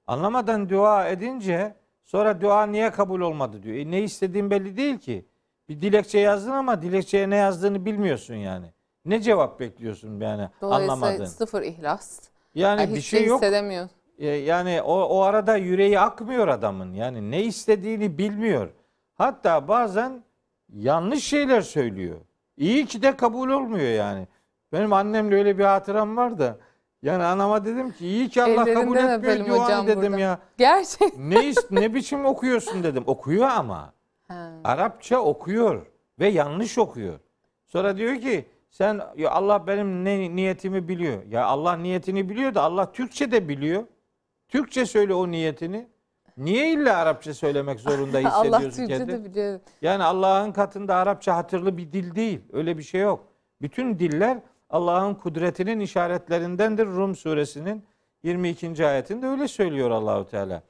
[0.07, 1.80] Anlamadan dua edince
[2.11, 3.75] sonra dua niye kabul olmadı diyor.
[3.77, 5.25] E, ne istediğin belli değil ki.
[5.69, 8.65] Bir dilekçe yazdın ama dilekçeye ne yazdığını bilmiyorsun yani.
[9.05, 11.25] Ne cevap bekliyorsun yani Dolayısıyla anlamadın.
[11.25, 12.19] sıfır ihlas.
[12.55, 13.41] Yani Yani bir şey de yok.
[13.41, 13.89] hissedemiyor.
[14.19, 16.93] E, Yani o, o arada yüreği akmıyor adamın.
[16.93, 18.69] Yani ne istediğini bilmiyor.
[19.15, 20.23] Hatta bazen
[20.73, 22.17] yanlış şeyler söylüyor.
[22.57, 24.27] İyi ki de kabul olmuyor yani.
[24.73, 26.57] Benim annemle öyle bir hatıram var da.
[27.03, 30.19] Yani anama dedim ki iyi ki Allah kabul etmiyor öpelim duanı hocam dedim burada.
[30.19, 30.39] ya.
[30.57, 31.17] Gerçek.
[31.17, 33.03] Ne, is- ne biçim okuyorsun dedim.
[33.07, 33.93] Okuyor ama.
[34.27, 34.51] Ha.
[34.63, 35.85] Arapça okuyor
[36.19, 37.19] ve yanlış okuyor.
[37.67, 41.23] Sonra diyor ki sen ya Allah benim ne niyetimi biliyor.
[41.29, 43.83] Ya Allah niyetini biliyor da Allah Türkçe de biliyor.
[44.49, 45.87] Türkçe söyle o niyetini.
[46.37, 49.23] Niye illa Arapça söylemek zorunda Allah hissediyorsun Türkçe kendini?
[49.25, 49.59] de biliyor.
[49.81, 52.39] Yani Allah'ın katında Arapça hatırlı bir dil değil.
[52.53, 53.23] Öyle bir şey yok.
[53.61, 54.37] Bütün diller
[54.71, 56.87] Allah'ın kudretinin işaretlerindendir.
[56.87, 57.83] Rum suresinin
[58.23, 58.87] 22.
[58.87, 60.63] ayetinde öyle söylüyor Allahu Teala.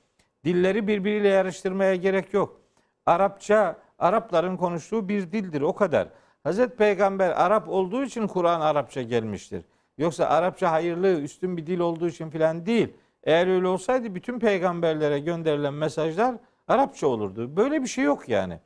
[0.46, 2.62] Dilleri birbiriyle yarıştırmaya gerek yok.
[3.06, 6.08] Arapça Arapların konuştuğu bir dildir o kadar.
[6.44, 9.66] Hazreti Peygamber Arap olduğu için Kur'an Arapça gelmiştir.
[9.98, 12.94] Yoksa Arapça hayırlı, üstün bir dil olduğu için filan değil.
[13.24, 16.36] Eğer öyle olsaydı bütün peygamberlere gönderilen mesajlar
[16.68, 17.58] Arapça olurdu.
[17.58, 18.60] Böyle bir şey yok yani.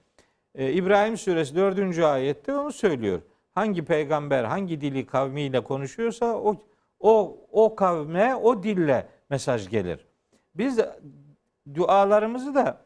[0.56, 2.00] Ee, İbrahim suresi 4.
[2.00, 3.22] ayette onu söylüyor.
[3.56, 6.62] Hangi peygamber hangi dili kavmiyle konuşuyorsa o
[7.00, 10.08] o o kavme o dille mesaj gelir.
[10.56, 10.80] Biz
[11.76, 12.82] dualarımızı da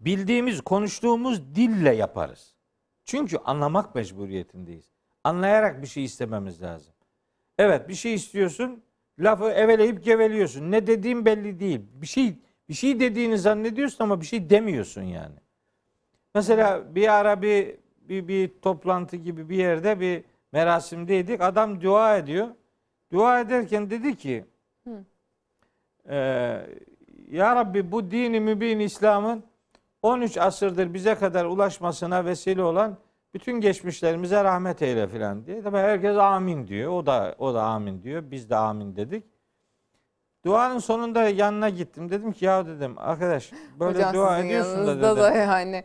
[0.00, 2.54] bildiğimiz, konuştuğumuz dille yaparız.
[3.04, 4.90] Çünkü anlamak mecburiyetindeyiz.
[5.24, 6.94] Anlayarak bir şey istememiz lazım.
[7.58, 8.82] Evet bir şey istiyorsun,
[9.18, 10.70] lafı eveleyip geveliyorsun.
[10.70, 11.80] Ne dediğin belli değil.
[11.94, 12.38] Bir şey
[12.68, 15.36] bir şey dediğini zannediyorsun ama bir şey demiyorsun yani.
[16.34, 17.76] Mesela bir ara bir,
[18.08, 21.40] bir, bir toplantı gibi bir yerde bir merasimdeydik.
[21.40, 22.48] Adam dua ediyor.
[23.12, 24.44] Dua ederken dedi ki
[26.08, 26.16] e,
[27.30, 29.44] Ya Rabbi bu dini mübin İslam'ın
[30.02, 32.96] 13 asırdır bize kadar ulaşmasına vesile olan
[33.34, 35.62] bütün geçmişlerimize rahmet eyle filan diye.
[35.62, 36.92] Tabii herkes amin diyor.
[36.92, 38.22] O da o da amin diyor.
[38.30, 39.24] Biz de amin dedik.
[40.44, 42.10] Duanın sonunda yanına gittim.
[42.10, 45.16] Dedim ki ya dedim arkadaş böyle Hocam dua ediyorsun da dedim.
[45.16, 45.84] da yani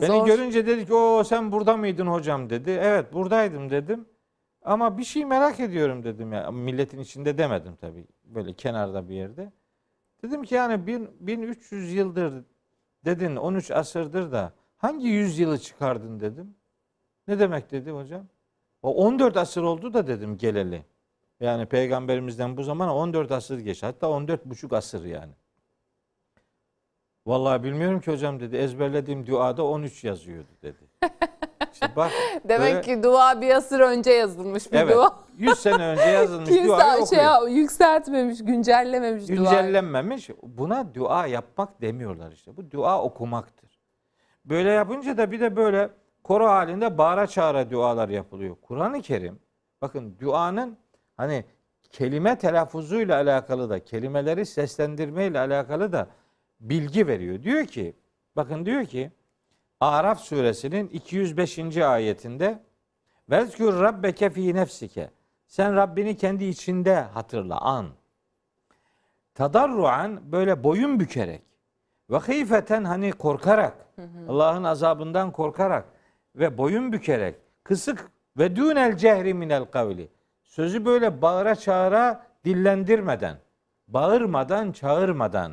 [0.00, 0.26] Beni Zor.
[0.26, 2.70] görünce dedi ki o sen burada mıydın hocam dedi.
[2.70, 4.08] Evet buradaydım dedim.
[4.62, 6.50] Ama bir şey merak ediyorum dedim ya.
[6.50, 8.06] Milletin içinde demedim tabii.
[8.24, 9.52] Böyle kenarda bir yerde.
[10.22, 12.44] Dedim ki yani bin- 1300 yıldır
[13.04, 16.54] dedin 13 asırdır da hangi yüzyılı çıkardın dedim.
[17.28, 18.26] Ne demek dedi hocam?
[18.82, 20.84] O 14 asır oldu da dedim geleli.
[21.40, 23.86] Yani peygamberimizden bu zamana 14 asır geçti.
[23.86, 25.32] Hatta 14 buçuk asır yani.
[27.26, 28.56] Vallahi bilmiyorum ki hocam dedi.
[28.56, 30.78] Ezberlediğim duada 13 yazıyordu dedi.
[31.72, 32.10] İşte bak
[32.44, 35.16] Demek böyle- ki dua bir asır önce yazılmış bir evet dua.
[35.38, 37.48] 100 sene önce yazılmış duayı Kimse şey okuyor.
[37.48, 39.40] yükseltmemiş, güncellememiş duayı.
[39.40, 40.30] Güncellenmemiş.
[40.42, 42.56] Buna dua yapmak demiyorlar işte.
[42.56, 43.80] Bu dua okumaktır.
[44.44, 45.90] Böyle yapınca da bir de böyle
[46.24, 48.56] koro halinde bağıra çağıra dualar yapılıyor.
[48.62, 49.38] Kur'an-ı Kerim
[49.82, 50.78] bakın duanın
[51.16, 51.44] hani
[51.90, 56.06] kelime telaffuzuyla alakalı da kelimeleri seslendirmeyle alakalı da
[56.60, 57.42] bilgi veriyor.
[57.42, 57.96] Diyor ki
[58.36, 59.10] bakın diyor ki
[59.80, 61.76] Araf suresinin 205.
[61.76, 62.62] ayetinde
[63.30, 65.10] Vezkür rabbeke fi nefsike.
[65.46, 67.86] Sen Rabbini kendi içinde hatırla, an.
[69.34, 71.42] Tadarruan böyle boyun bükerek
[72.10, 73.74] ve hıyfeten hani korkarak
[74.28, 75.84] Allah'ın azabından korkarak
[76.36, 80.08] ve boyun bükerek kısık ve dünel cehri minel kavli
[80.42, 83.36] sözü böyle bağıra çağıra dillendirmeden
[83.88, 85.52] bağırmadan çağırmadan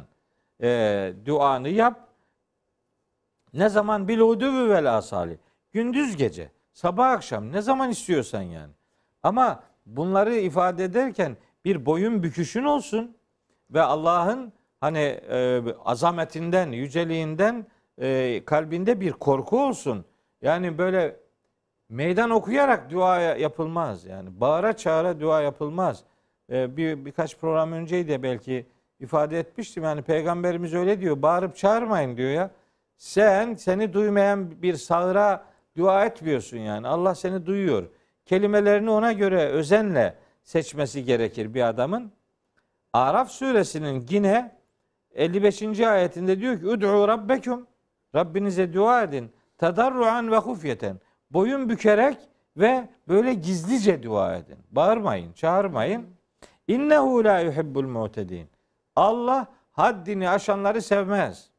[0.63, 2.07] e, duanı yap
[3.53, 5.39] ne zaman bil uduvü vel asali.
[5.71, 8.73] Gündüz gece, sabah akşam ne zaman istiyorsan yani.
[9.23, 13.17] Ama bunları ifade ederken bir boyun büküşün olsun
[13.71, 17.65] ve Allah'ın hani e, azametinden, yüceliğinden
[18.01, 20.05] e, kalbinde bir korku olsun.
[20.41, 21.15] Yani böyle
[21.89, 24.05] meydan okuyarak dua yapılmaz.
[24.05, 26.03] Yani bağıra çağıra dua yapılmaz.
[26.51, 28.65] E, bir birkaç program önceydi belki
[28.99, 29.83] ifade etmiştim.
[29.83, 31.21] Yani peygamberimiz öyle diyor.
[31.21, 32.51] Bağırıp çağırmayın diyor ya.
[32.97, 35.45] Sen seni duymayan bir sağıra
[35.77, 36.88] dua etmiyorsun yani.
[36.88, 37.89] Allah seni duyuyor.
[38.25, 42.12] Kelimelerini ona göre özenle seçmesi gerekir bir adamın.
[42.93, 44.57] Araf suresinin yine
[45.12, 45.79] 55.
[45.79, 47.67] ayetinde diyor ki Ud'u rabbekum
[48.15, 49.31] Rabbinize dua edin.
[49.57, 50.99] Tadarruan ve hufyeten.
[51.31, 52.17] Boyun bükerek
[52.57, 54.57] ve böyle gizlice dua edin.
[54.71, 56.05] Bağırmayın, çağırmayın.
[56.67, 58.47] İnnehu la yuhibbul mu'tedin.
[58.97, 61.49] Allah haddini aşanları sevmez.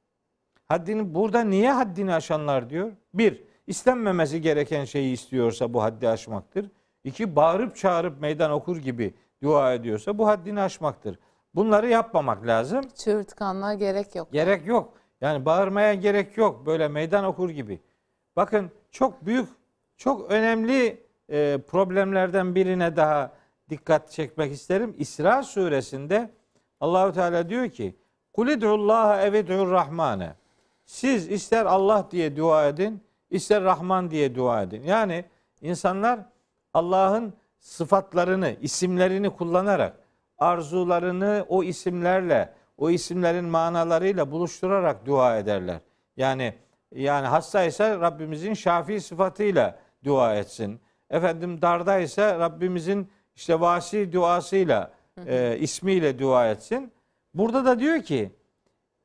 [0.69, 2.93] Haddini burada niye haddini aşanlar diyor?
[3.15, 6.71] Bir, istenmemesi gereken şeyi istiyorsa bu haddi aşmaktır.
[7.05, 11.19] İki, bağırıp çağırıp meydan okur gibi dua ediyorsa bu haddini aşmaktır.
[11.55, 12.85] Bunları yapmamak lazım.
[12.95, 14.33] Çığırtkanlığa gerek yok.
[14.33, 14.95] Gerek yok.
[15.21, 16.67] Yani bağırmaya gerek yok.
[16.67, 17.81] Böyle meydan okur gibi.
[18.37, 19.49] Bakın çok büyük,
[19.97, 23.33] çok önemli e, problemlerden birine daha
[23.71, 24.95] dikkat çekmek isterim.
[24.99, 26.38] İsra suresinde
[26.81, 27.97] Allahu Teala diyor ki:
[28.33, 30.35] "Kulidullaha evidur rahmane."
[30.85, 34.83] Siz ister Allah diye dua edin, ister Rahman diye dua edin.
[34.83, 35.25] Yani
[35.61, 36.21] insanlar
[36.75, 39.97] Allah'ın sıfatlarını, isimlerini kullanarak
[40.39, 45.81] arzularını o isimlerle, o isimlerin manalarıyla buluşturarak dua ederler.
[46.17, 46.55] Yani
[46.95, 50.81] yani hastaysa Rabbimizin şafi sıfatıyla dua etsin.
[51.11, 54.91] Efendim dardaysa Rabbimizin işte vasi duasıyla,
[55.27, 56.93] e, ismiyle dua etsin.
[57.35, 58.33] Burada da diyor ki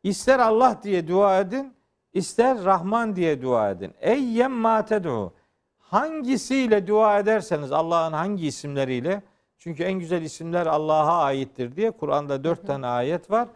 [0.04, 1.74] ister Allah diye dua edin,
[2.14, 3.94] ister Rahman diye dua edin.
[4.02, 5.34] Eyyem ma ted'u.
[5.78, 9.22] Hangisiyle dua ederseniz Allah'ın hangi isimleriyle
[9.58, 13.48] çünkü en güzel isimler Allah'a aittir diye Kur'an'da dört tane ayet var.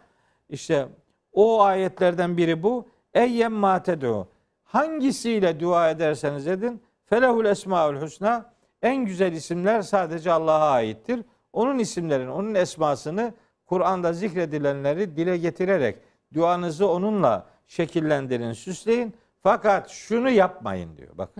[0.48, 0.88] İşte
[1.32, 2.88] o ayetlerden biri bu.
[3.14, 4.28] Eyyem ma ted'u.
[4.62, 6.82] Hangisiyle dua ederseniz edin.
[7.06, 8.52] Felehul esmaül husna.
[8.82, 11.24] En güzel isimler sadece Allah'a aittir.
[11.58, 13.34] Onun isimlerini, onun esmasını
[13.66, 15.98] Kur'an'da zikredilenleri dile getirerek
[16.34, 19.14] duanızı onunla şekillendirin, süsleyin.
[19.42, 21.18] Fakat şunu yapmayın diyor.
[21.18, 21.30] Bak.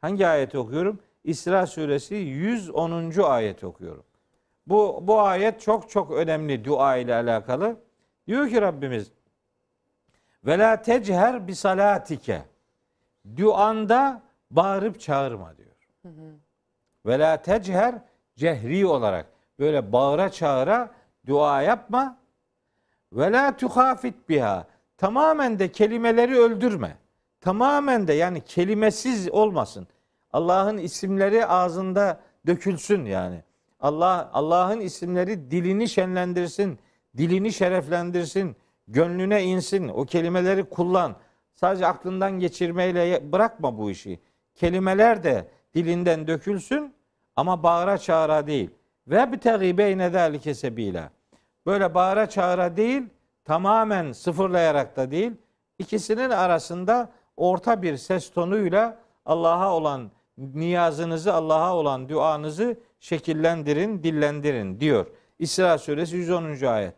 [0.00, 1.00] Hangi ayeti okuyorum?
[1.24, 3.22] İsra suresi 110.
[3.22, 4.04] ayet okuyorum.
[4.66, 7.76] Bu bu ayet çok çok önemli dua ile alakalı.
[8.26, 9.12] Diyor ki Rabbimiz
[10.44, 12.42] ve la techer bi salatike.
[13.36, 15.76] Duanda bağırıp çağırma diyor.
[17.06, 17.94] Ve la techer
[18.36, 20.90] cehri olarak böyle bağıra çağıra
[21.26, 22.16] dua yapma.
[23.12, 24.66] Ve la tuhafit biha.
[24.96, 26.96] Tamamen de kelimeleri öldürme.
[27.40, 29.86] Tamamen de yani kelimesiz olmasın.
[30.32, 33.42] Allah'ın isimleri ağzında dökülsün yani.
[33.80, 36.78] Allah Allah'ın isimleri dilini şenlendirsin,
[37.16, 38.56] dilini şereflendirsin,
[38.88, 39.88] gönlüne insin.
[39.88, 41.16] O kelimeleri kullan.
[41.54, 44.20] Sadece aklından geçirmeyle bırakma bu işi.
[44.54, 46.94] Kelimeler de dilinden dökülsün
[47.36, 48.70] ama bağıra çağıra değil.
[49.06, 51.10] Ve bir beyne zalike sebila.
[51.66, 53.02] Böyle bağıra çağıra değil,
[53.44, 55.32] tamamen sıfırlayarak da değil,
[55.78, 65.06] ikisinin arasında orta bir ses tonuyla Allah'a olan niyazınızı, Allah'a olan duanızı şekillendirin, dillendirin diyor.
[65.38, 66.66] İsra suresi 110.
[66.66, 66.94] ayet.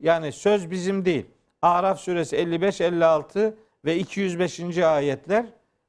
[0.00, 1.26] Yani söz bizim değil.
[1.62, 4.78] Araf suresi 55, 56 ve 205.
[4.78, 5.46] ayetler.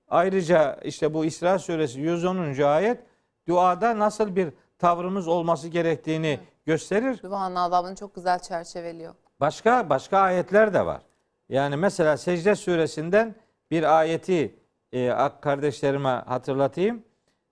[0.07, 2.61] Ayrıca işte bu İsra suresi 110.
[2.61, 2.99] ayet
[3.47, 4.49] duada nasıl bir
[4.79, 7.23] tavrımız olması gerektiğini gösterir.
[7.23, 9.13] Duanın adabını çok güzel çerçeveliyor.
[9.39, 11.01] Başka başka ayetler de var.
[11.49, 13.35] Yani mesela Secde suresinden
[13.71, 14.55] bir ayeti
[14.91, 17.03] e, kardeşlerime hatırlatayım.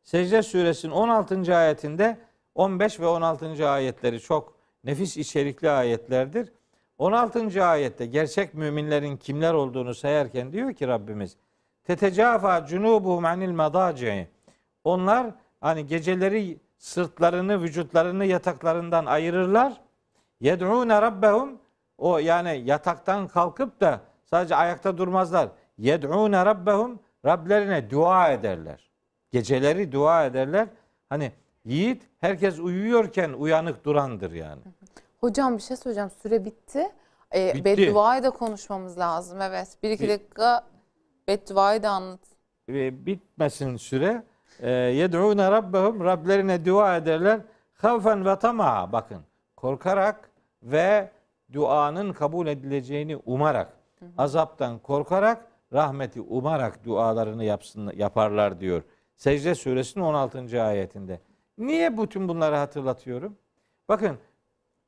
[0.03, 1.55] Secde suresinin 16.
[1.55, 2.17] ayetinde
[2.55, 3.69] 15 ve 16.
[3.69, 4.53] ayetleri çok
[4.83, 6.53] nefis içerikli ayetlerdir.
[6.97, 7.65] 16.
[7.65, 11.37] ayette gerçek müminlerin kimler olduğunu sayarken diyor ki Rabbimiz
[11.83, 14.27] Tetecafa cunubuhum anil madaci'i.
[14.83, 15.27] Onlar
[15.61, 19.81] hani geceleri sırtlarını, vücutlarını yataklarından ayırırlar.
[20.39, 21.59] Yed'ûne rabbehum
[21.97, 25.49] o yani yataktan kalkıp da sadece ayakta durmazlar.
[25.77, 28.91] Yed'ûne rabbehum Rablerine dua ederler.
[29.31, 30.67] Geceleri dua ederler.
[31.09, 31.31] Hani
[31.65, 34.61] yiğit herkes uyuyorken uyanık durandır yani.
[35.19, 36.11] Hocam bir şey söyleyeceğim.
[36.21, 36.91] Süre bitti.
[37.35, 37.65] Ee, Bitti.
[37.65, 39.41] Bedduayı da konuşmamız lazım.
[39.41, 39.77] Evet.
[39.83, 40.67] Bir iki dakika
[41.27, 42.19] bedduayı da anlat.
[42.69, 44.23] Ve bitmesin süre.
[44.61, 47.39] Ee, Yed'ûne rabbehum Rablerine dua ederler.
[47.73, 49.21] Havfen ve tama'a bakın.
[49.55, 50.31] Korkarak
[50.63, 51.11] ve
[51.53, 53.73] duanın kabul edileceğini umarak.
[54.17, 58.81] Azaptan korkarak, rahmeti umarak dualarını yapsın, yaparlar diyor.
[59.15, 60.63] Secde suresinin 16.
[60.63, 61.19] ayetinde.
[61.57, 63.37] Niye bütün bunları hatırlatıyorum?
[63.89, 64.17] Bakın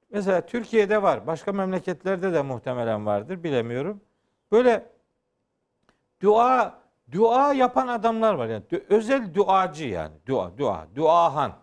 [0.09, 1.27] mesela Türkiye'de var.
[1.27, 3.43] Başka memleketlerde de muhtemelen vardır.
[3.43, 4.01] Bilemiyorum.
[4.51, 4.85] Böyle
[6.21, 6.78] dua
[7.11, 11.53] dua yapan adamlar var yani özel duacı yani dua dua duahan.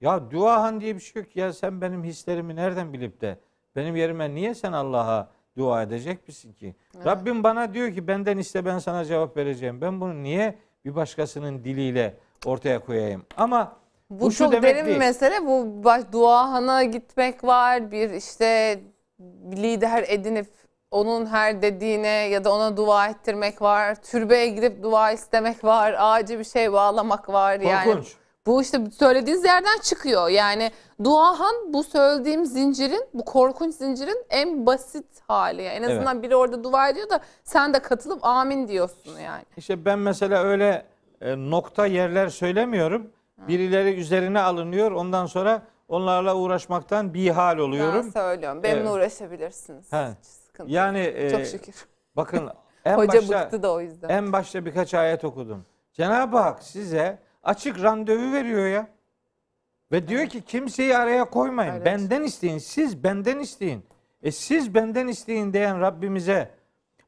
[0.00, 3.38] Ya duahan diye bir şey yok ya sen benim hislerimi nereden bilip de
[3.76, 6.74] benim yerime niye sen Allah'a dua edecek misin ki?
[7.04, 9.80] Rabbim bana diyor ki benden iste ben sana cevap vereceğim.
[9.80, 12.16] Ben bunu niye bir başkasının diliyle
[12.46, 13.24] ortaya koyayım?
[13.36, 13.76] Ama
[14.10, 15.46] Bu, bu çok derin bir mesele.
[15.46, 17.90] Bu baş, duahana gitmek var.
[17.90, 18.80] Bir işte
[19.56, 20.46] lider edinip
[20.90, 23.94] onun her dediğine ya da ona dua ettirmek var.
[23.94, 25.94] Türbeye gidip dua istemek var.
[25.98, 27.60] Ağaca bir şey bağlamak var.
[27.60, 28.14] Yani korkunç.
[28.46, 30.28] bu işte söylediğiniz yerden çıkıyor.
[30.28, 30.70] Yani
[31.04, 35.62] duahan bu söylediğim zincirin, bu korkunç zincirin en basit hali.
[35.62, 35.90] Yani en Evet.
[35.90, 39.42] azından biri orada dua ediyor da sen de katılıp amin diyorsun yani.
[39.56, 40.86] İşte ben mesela öyle
[41.20, 43.10] e, nokta yerler söylemiyorum.
[43.48, 44.90] Birileri üzerine alınıyor.
[44.92, 48.12] Ondan sonra onlarla uğraşmaktan bir hal Ben oluyorum.
[48.12, 48.62] söylüyorum.
[48.62, 48.90] Benimle Evet.
[48.90, 49.92] uğraşabilirsiniz.
[49.92, 50.06] He.
[50.60, 51.74] Sıkıntı Yani e, Çok şükür.
[52.16, 52.50] bakın
[52.84, 54.08] en Hoca başta bıktı da o yüzden.
[54.08, 55.66] en başta birkaç ayet okudum.
[55.92, 58.88] Cenab-ı Hak size açık randevu veriyor ya.
[59.92, 61.72] Ve diyor ki kimseyi araya koymayın.
[61.72, 61.86] Evet.
[61.86, 62.58] Benden isteyin.
[62.58, 63.84] Siz benden isteyin.
[64.22, 66.50] E siz benden isteyin diyen Rabbimize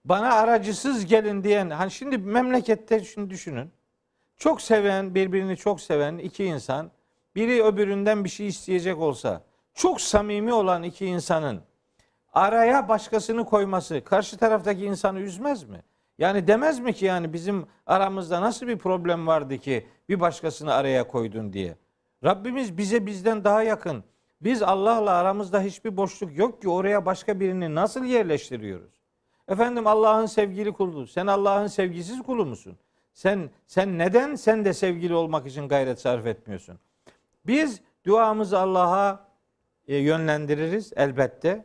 [0.05, 3.70] bana aracısız gelin diyen hani şimdi memlekette şunu düşünün.
[4.36, 6.90] Çok seven, birbirini çok seven iki insan
[7.34, 9.42] biri öbüründen bir şey isteyecek olsa
[9.74, 11.61] çok samimi olan iki insanın
[12.33, 15.83] araya başkasını koyması karşı taraftaki insanı üzmez mi?
[16.18, 21.07] Yani demez mi ki yani bizim aramızda nasıl bir problem vardı ki bir başkasını araya
[21.07, 21.76] koydun diye.
[22.24, 24.05] Rabbimiz bize bizden daha yakın.
[24.41, 29.03] Biz Allah'la aramızda hiçbir boşluk yok ki oraya başka birini nasıl yerleştiriyoruz?
[29.49, 31.07] Efendim Allah'ın sevgili kulu.
[31.07, 32.76] Sen Allah'ın sevgisiz kulu musun?
[33.14, 36.78] Sen sen neden sen de sevgili olmak için gayret sarf etmiyorsun?
[37.47, 39.28] Biz duamızı Allah'a
[39.89, 41.64] e, yönlendiririz elbette.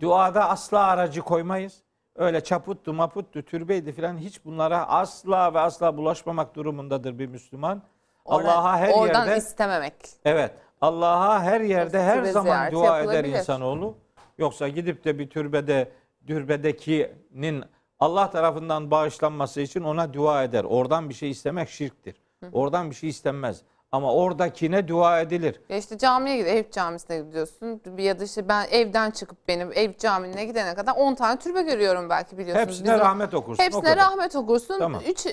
[0.00, 1.82] Duada asla aracı koymayız.
[2.16, 7.82] Öyle çaputtu, maputtu, türbeydi filan hiç bunlara asla ve asla bulaşmamak durumundadır bir Müslüman.
[8.24, 9.94] Oradan- Allah'a her Oradan yerde istememek.
[10.24, 10.54] Evet.
[10.80, 13.94] Allah'a her yerde her Türbe zaman dua eder insanoğlu.
[14.38, 15.92] Yoksa gidip de bir türbede
[16.26, 17.64] türbedekinin
[18.00, 20.64] Allah tarafından bağışlanması için ona dua eder.
[20.64, 22.14] Oradan bir şey istemek şirktir.
[22.52, 23.62] Oradan bir şey istenmez.
[23.94, 25.60] Ama oradakine dua edilir.
[25.68, 27.80] Ya işte camiye gidiyor, Eyüp Camisi'ne gidiyorsun.
[27.98, 32.10] Ya da işte ben evden çıkıp benim Eyüp Camii'ne gidene kadar 10 tane türbe görüyorum
[32.10, 32.68] belki biliyorsunuz.
[32.68, 33.62] Hepsine Bizim- rahmet okursun.
[33.62, 34.78] o Hepsine rahmet okursun.
[34.78, 35.02] Tamam.
[35.08, 35.26] Üç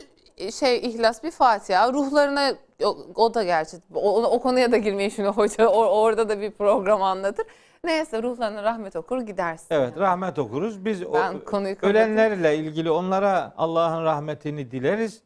[0.55, 1.93] şey ihlas bir Fatiha.
[1.93, 2.53] Ruhlarına
[2.83, 6.51] o, o da gerçi o, o konuya da girmeyin şimdi hoca O- orada da bir
[6.51, 7.45] program anlatır.
[7.83, 9.67] Neyse ruhlarına rahmet okur gidersin.
[9.69, 10.85] Evet rahmet okuruz.
[10.85, 11.77] Biz o, Ben kapatayım.
[11.81, 15.21] ölenlerle ilgili onlara Allah'ın rahmetini dileriz.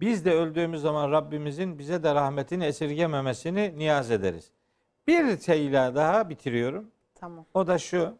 [0.00, 4.50] Biz de öldüğümüz zaman Rabbimizin bize de rahmetini esirgememesini niyaz ederiz.
[5.06, 6.90] Bir şeyle daha bitiriyorum.
[7.14, 7.46] Tamam.
[7.54, 8.14] O da şu.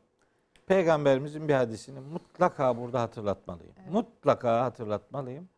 [0.67, 3.75] Peygamberimizin bir hadisini mutlaka burada hatırlatmalıyım.
[3.91, 5.49] Mutlaka hatırlatmalıyım.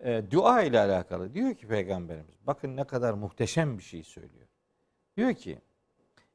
[0.00, 1.34] Ee, dua ile alakalı.
[1.34, 2.34] Diyor ki Peygamberimiz.
[2.46, 4.46] Bakın ne kadar muhteşem bir şey söylüyor.
[5.16, 5.58] Diyor ki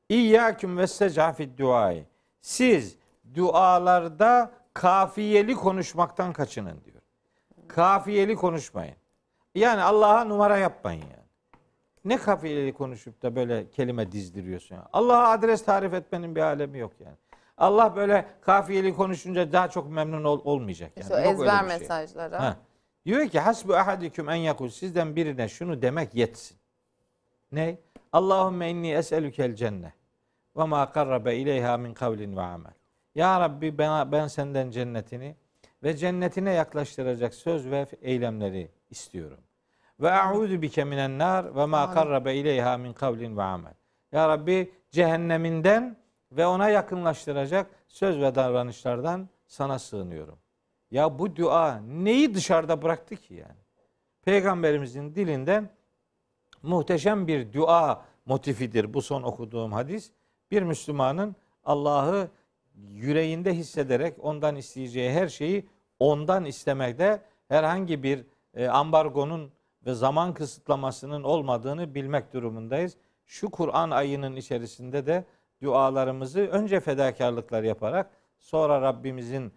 [0.10, 2.06] İyyâküm ve secafid duayı.
[2.42, 2.98] Siz
[3.36, 7.02] dualarda kafiyeli konuşmaktan kaçının diyor.
[7.68, 8.96] kafiyeli konuşmayın.
[9.56, 11.24] Yani Allah'a numara yapmayın yani.
[12.06, 14.88] Ne kafiyeli konuşup da böyle kelime dizdiriyorsun ya.
[14.94, 17.16] Allah'a adres tarif etmenin bir alemi yok yani.
[17.58, 21.04] Allah böyle kafiyeli konuşunca daha çok memnun ol- olmayacak yani.
[21.04, 21.68] İşte Yok ezber şey.
[21.68, 22.36] mesajları.
[22.36, 22.58] Ha.
[23.06, 26.58] Diyor ki hasbu ahadikum en yakul sizden birine şunu demek yetsin.
[27.52, 27.78] Ne?
[28.14, 29.94] Allahümme inni es'elükel cennet
[30.58, 32.74] ve ma karrabe ileyha min kavlin ve amel.
[33.16, 35.36] Ya Rabbi ben, ben senden cennetini
[35.84, 39.40] ve cennetine yaklaştıracak söz ve eylemleri istiyorum.
[40.00, 43.74] Ve a'udu bike minen nar ve ma karrabe ileyha min kavlin ve amel.
[44.12, 45.98] Ya Rabbi cehenneminden
[46.32, 50.40] ve ona yakınlaştıracak söz ve davranışlardan sana sığınıyorum.
[50.92, 53.64] Ya bu dua neyi dışarıda bıraktı ki yani?
[54.26, 55.70] Peygamberimizin dilinden
[56.64, 60.12] muhteşem bir dua motifidir bu son okuduğum hadis.
[60.52, 62.30] Bir Müslümanın Allah'ı
[62.76, 65.70] yüreğinde hissederek ondan isteyeceği her şeyi
[66.00, 69.52] ondan istemekte herhangi bir e, ambargonun
[69.86, 72.98] ve zaman kısıtlamasının olmadığını bilmek durumundayız.
[73.26, 75.26] Şu Kur'an ayının içerisinde de
[75.62, 79.54] dualarımızı önce fedakarlıklar yaparak sonra Rabbimizin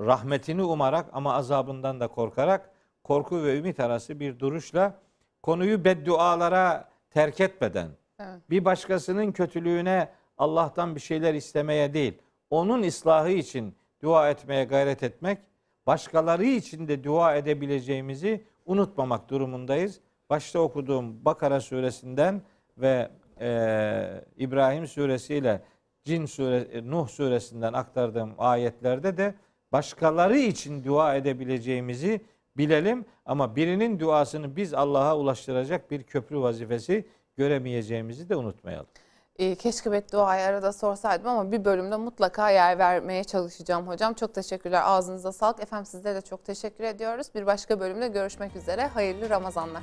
[0.00, 2.70] rahmetini umarak ama azabından da korkarak
[3.04, 4.94] korku ve ümit arası bir duruşla
[5.42, 7.88] konuyu beddualara terk etmeden
[8.20, 8.40] Evet.
[8.50, 12.18] bir başkasının kötülüğüne Allah'tan bir şeyler istemeye değil,
[12.52, 15.38] onun ıslahı için dua etmeye gayret etmek,
[15.86, 20.00] başkaları için de dua edebileceğimizi unutmamak durumundayız.
[20.30, 22.42] Başta okuduğum Bakara suresinden
[22.78, 25.62] ve e, İbrahim suresiyle
[26.04, 29.34] Cin sure, e, Nuh suresinden aktardığım ayetlerde de
[29.72, 32.20] başkaları için dua edebileceğimizi
[32.56, 38.86] bilelim ama birinin duasını biz Allah'a ulaştıracak bir köprü vazifesi göremeyeceğimizi de unutmayalım.
[39.42, 44.14] Ee, keşke bedduayı arada sorsaydım ama bir bölümde mutlaka yer vermeye çalışacağım hocam.
[44.14, 44.82] Çok teşekkürler.
[44.84, 45.62] Ağzınıza sağlık.
[45.62, 47.26] Efendim sizlere de çok teşekkür ediyoruz.
[47.34, 48.86] Bir başka bölümde görüşmek üzere.
[48.86, 49.82] Hayırlı Ramazanlar.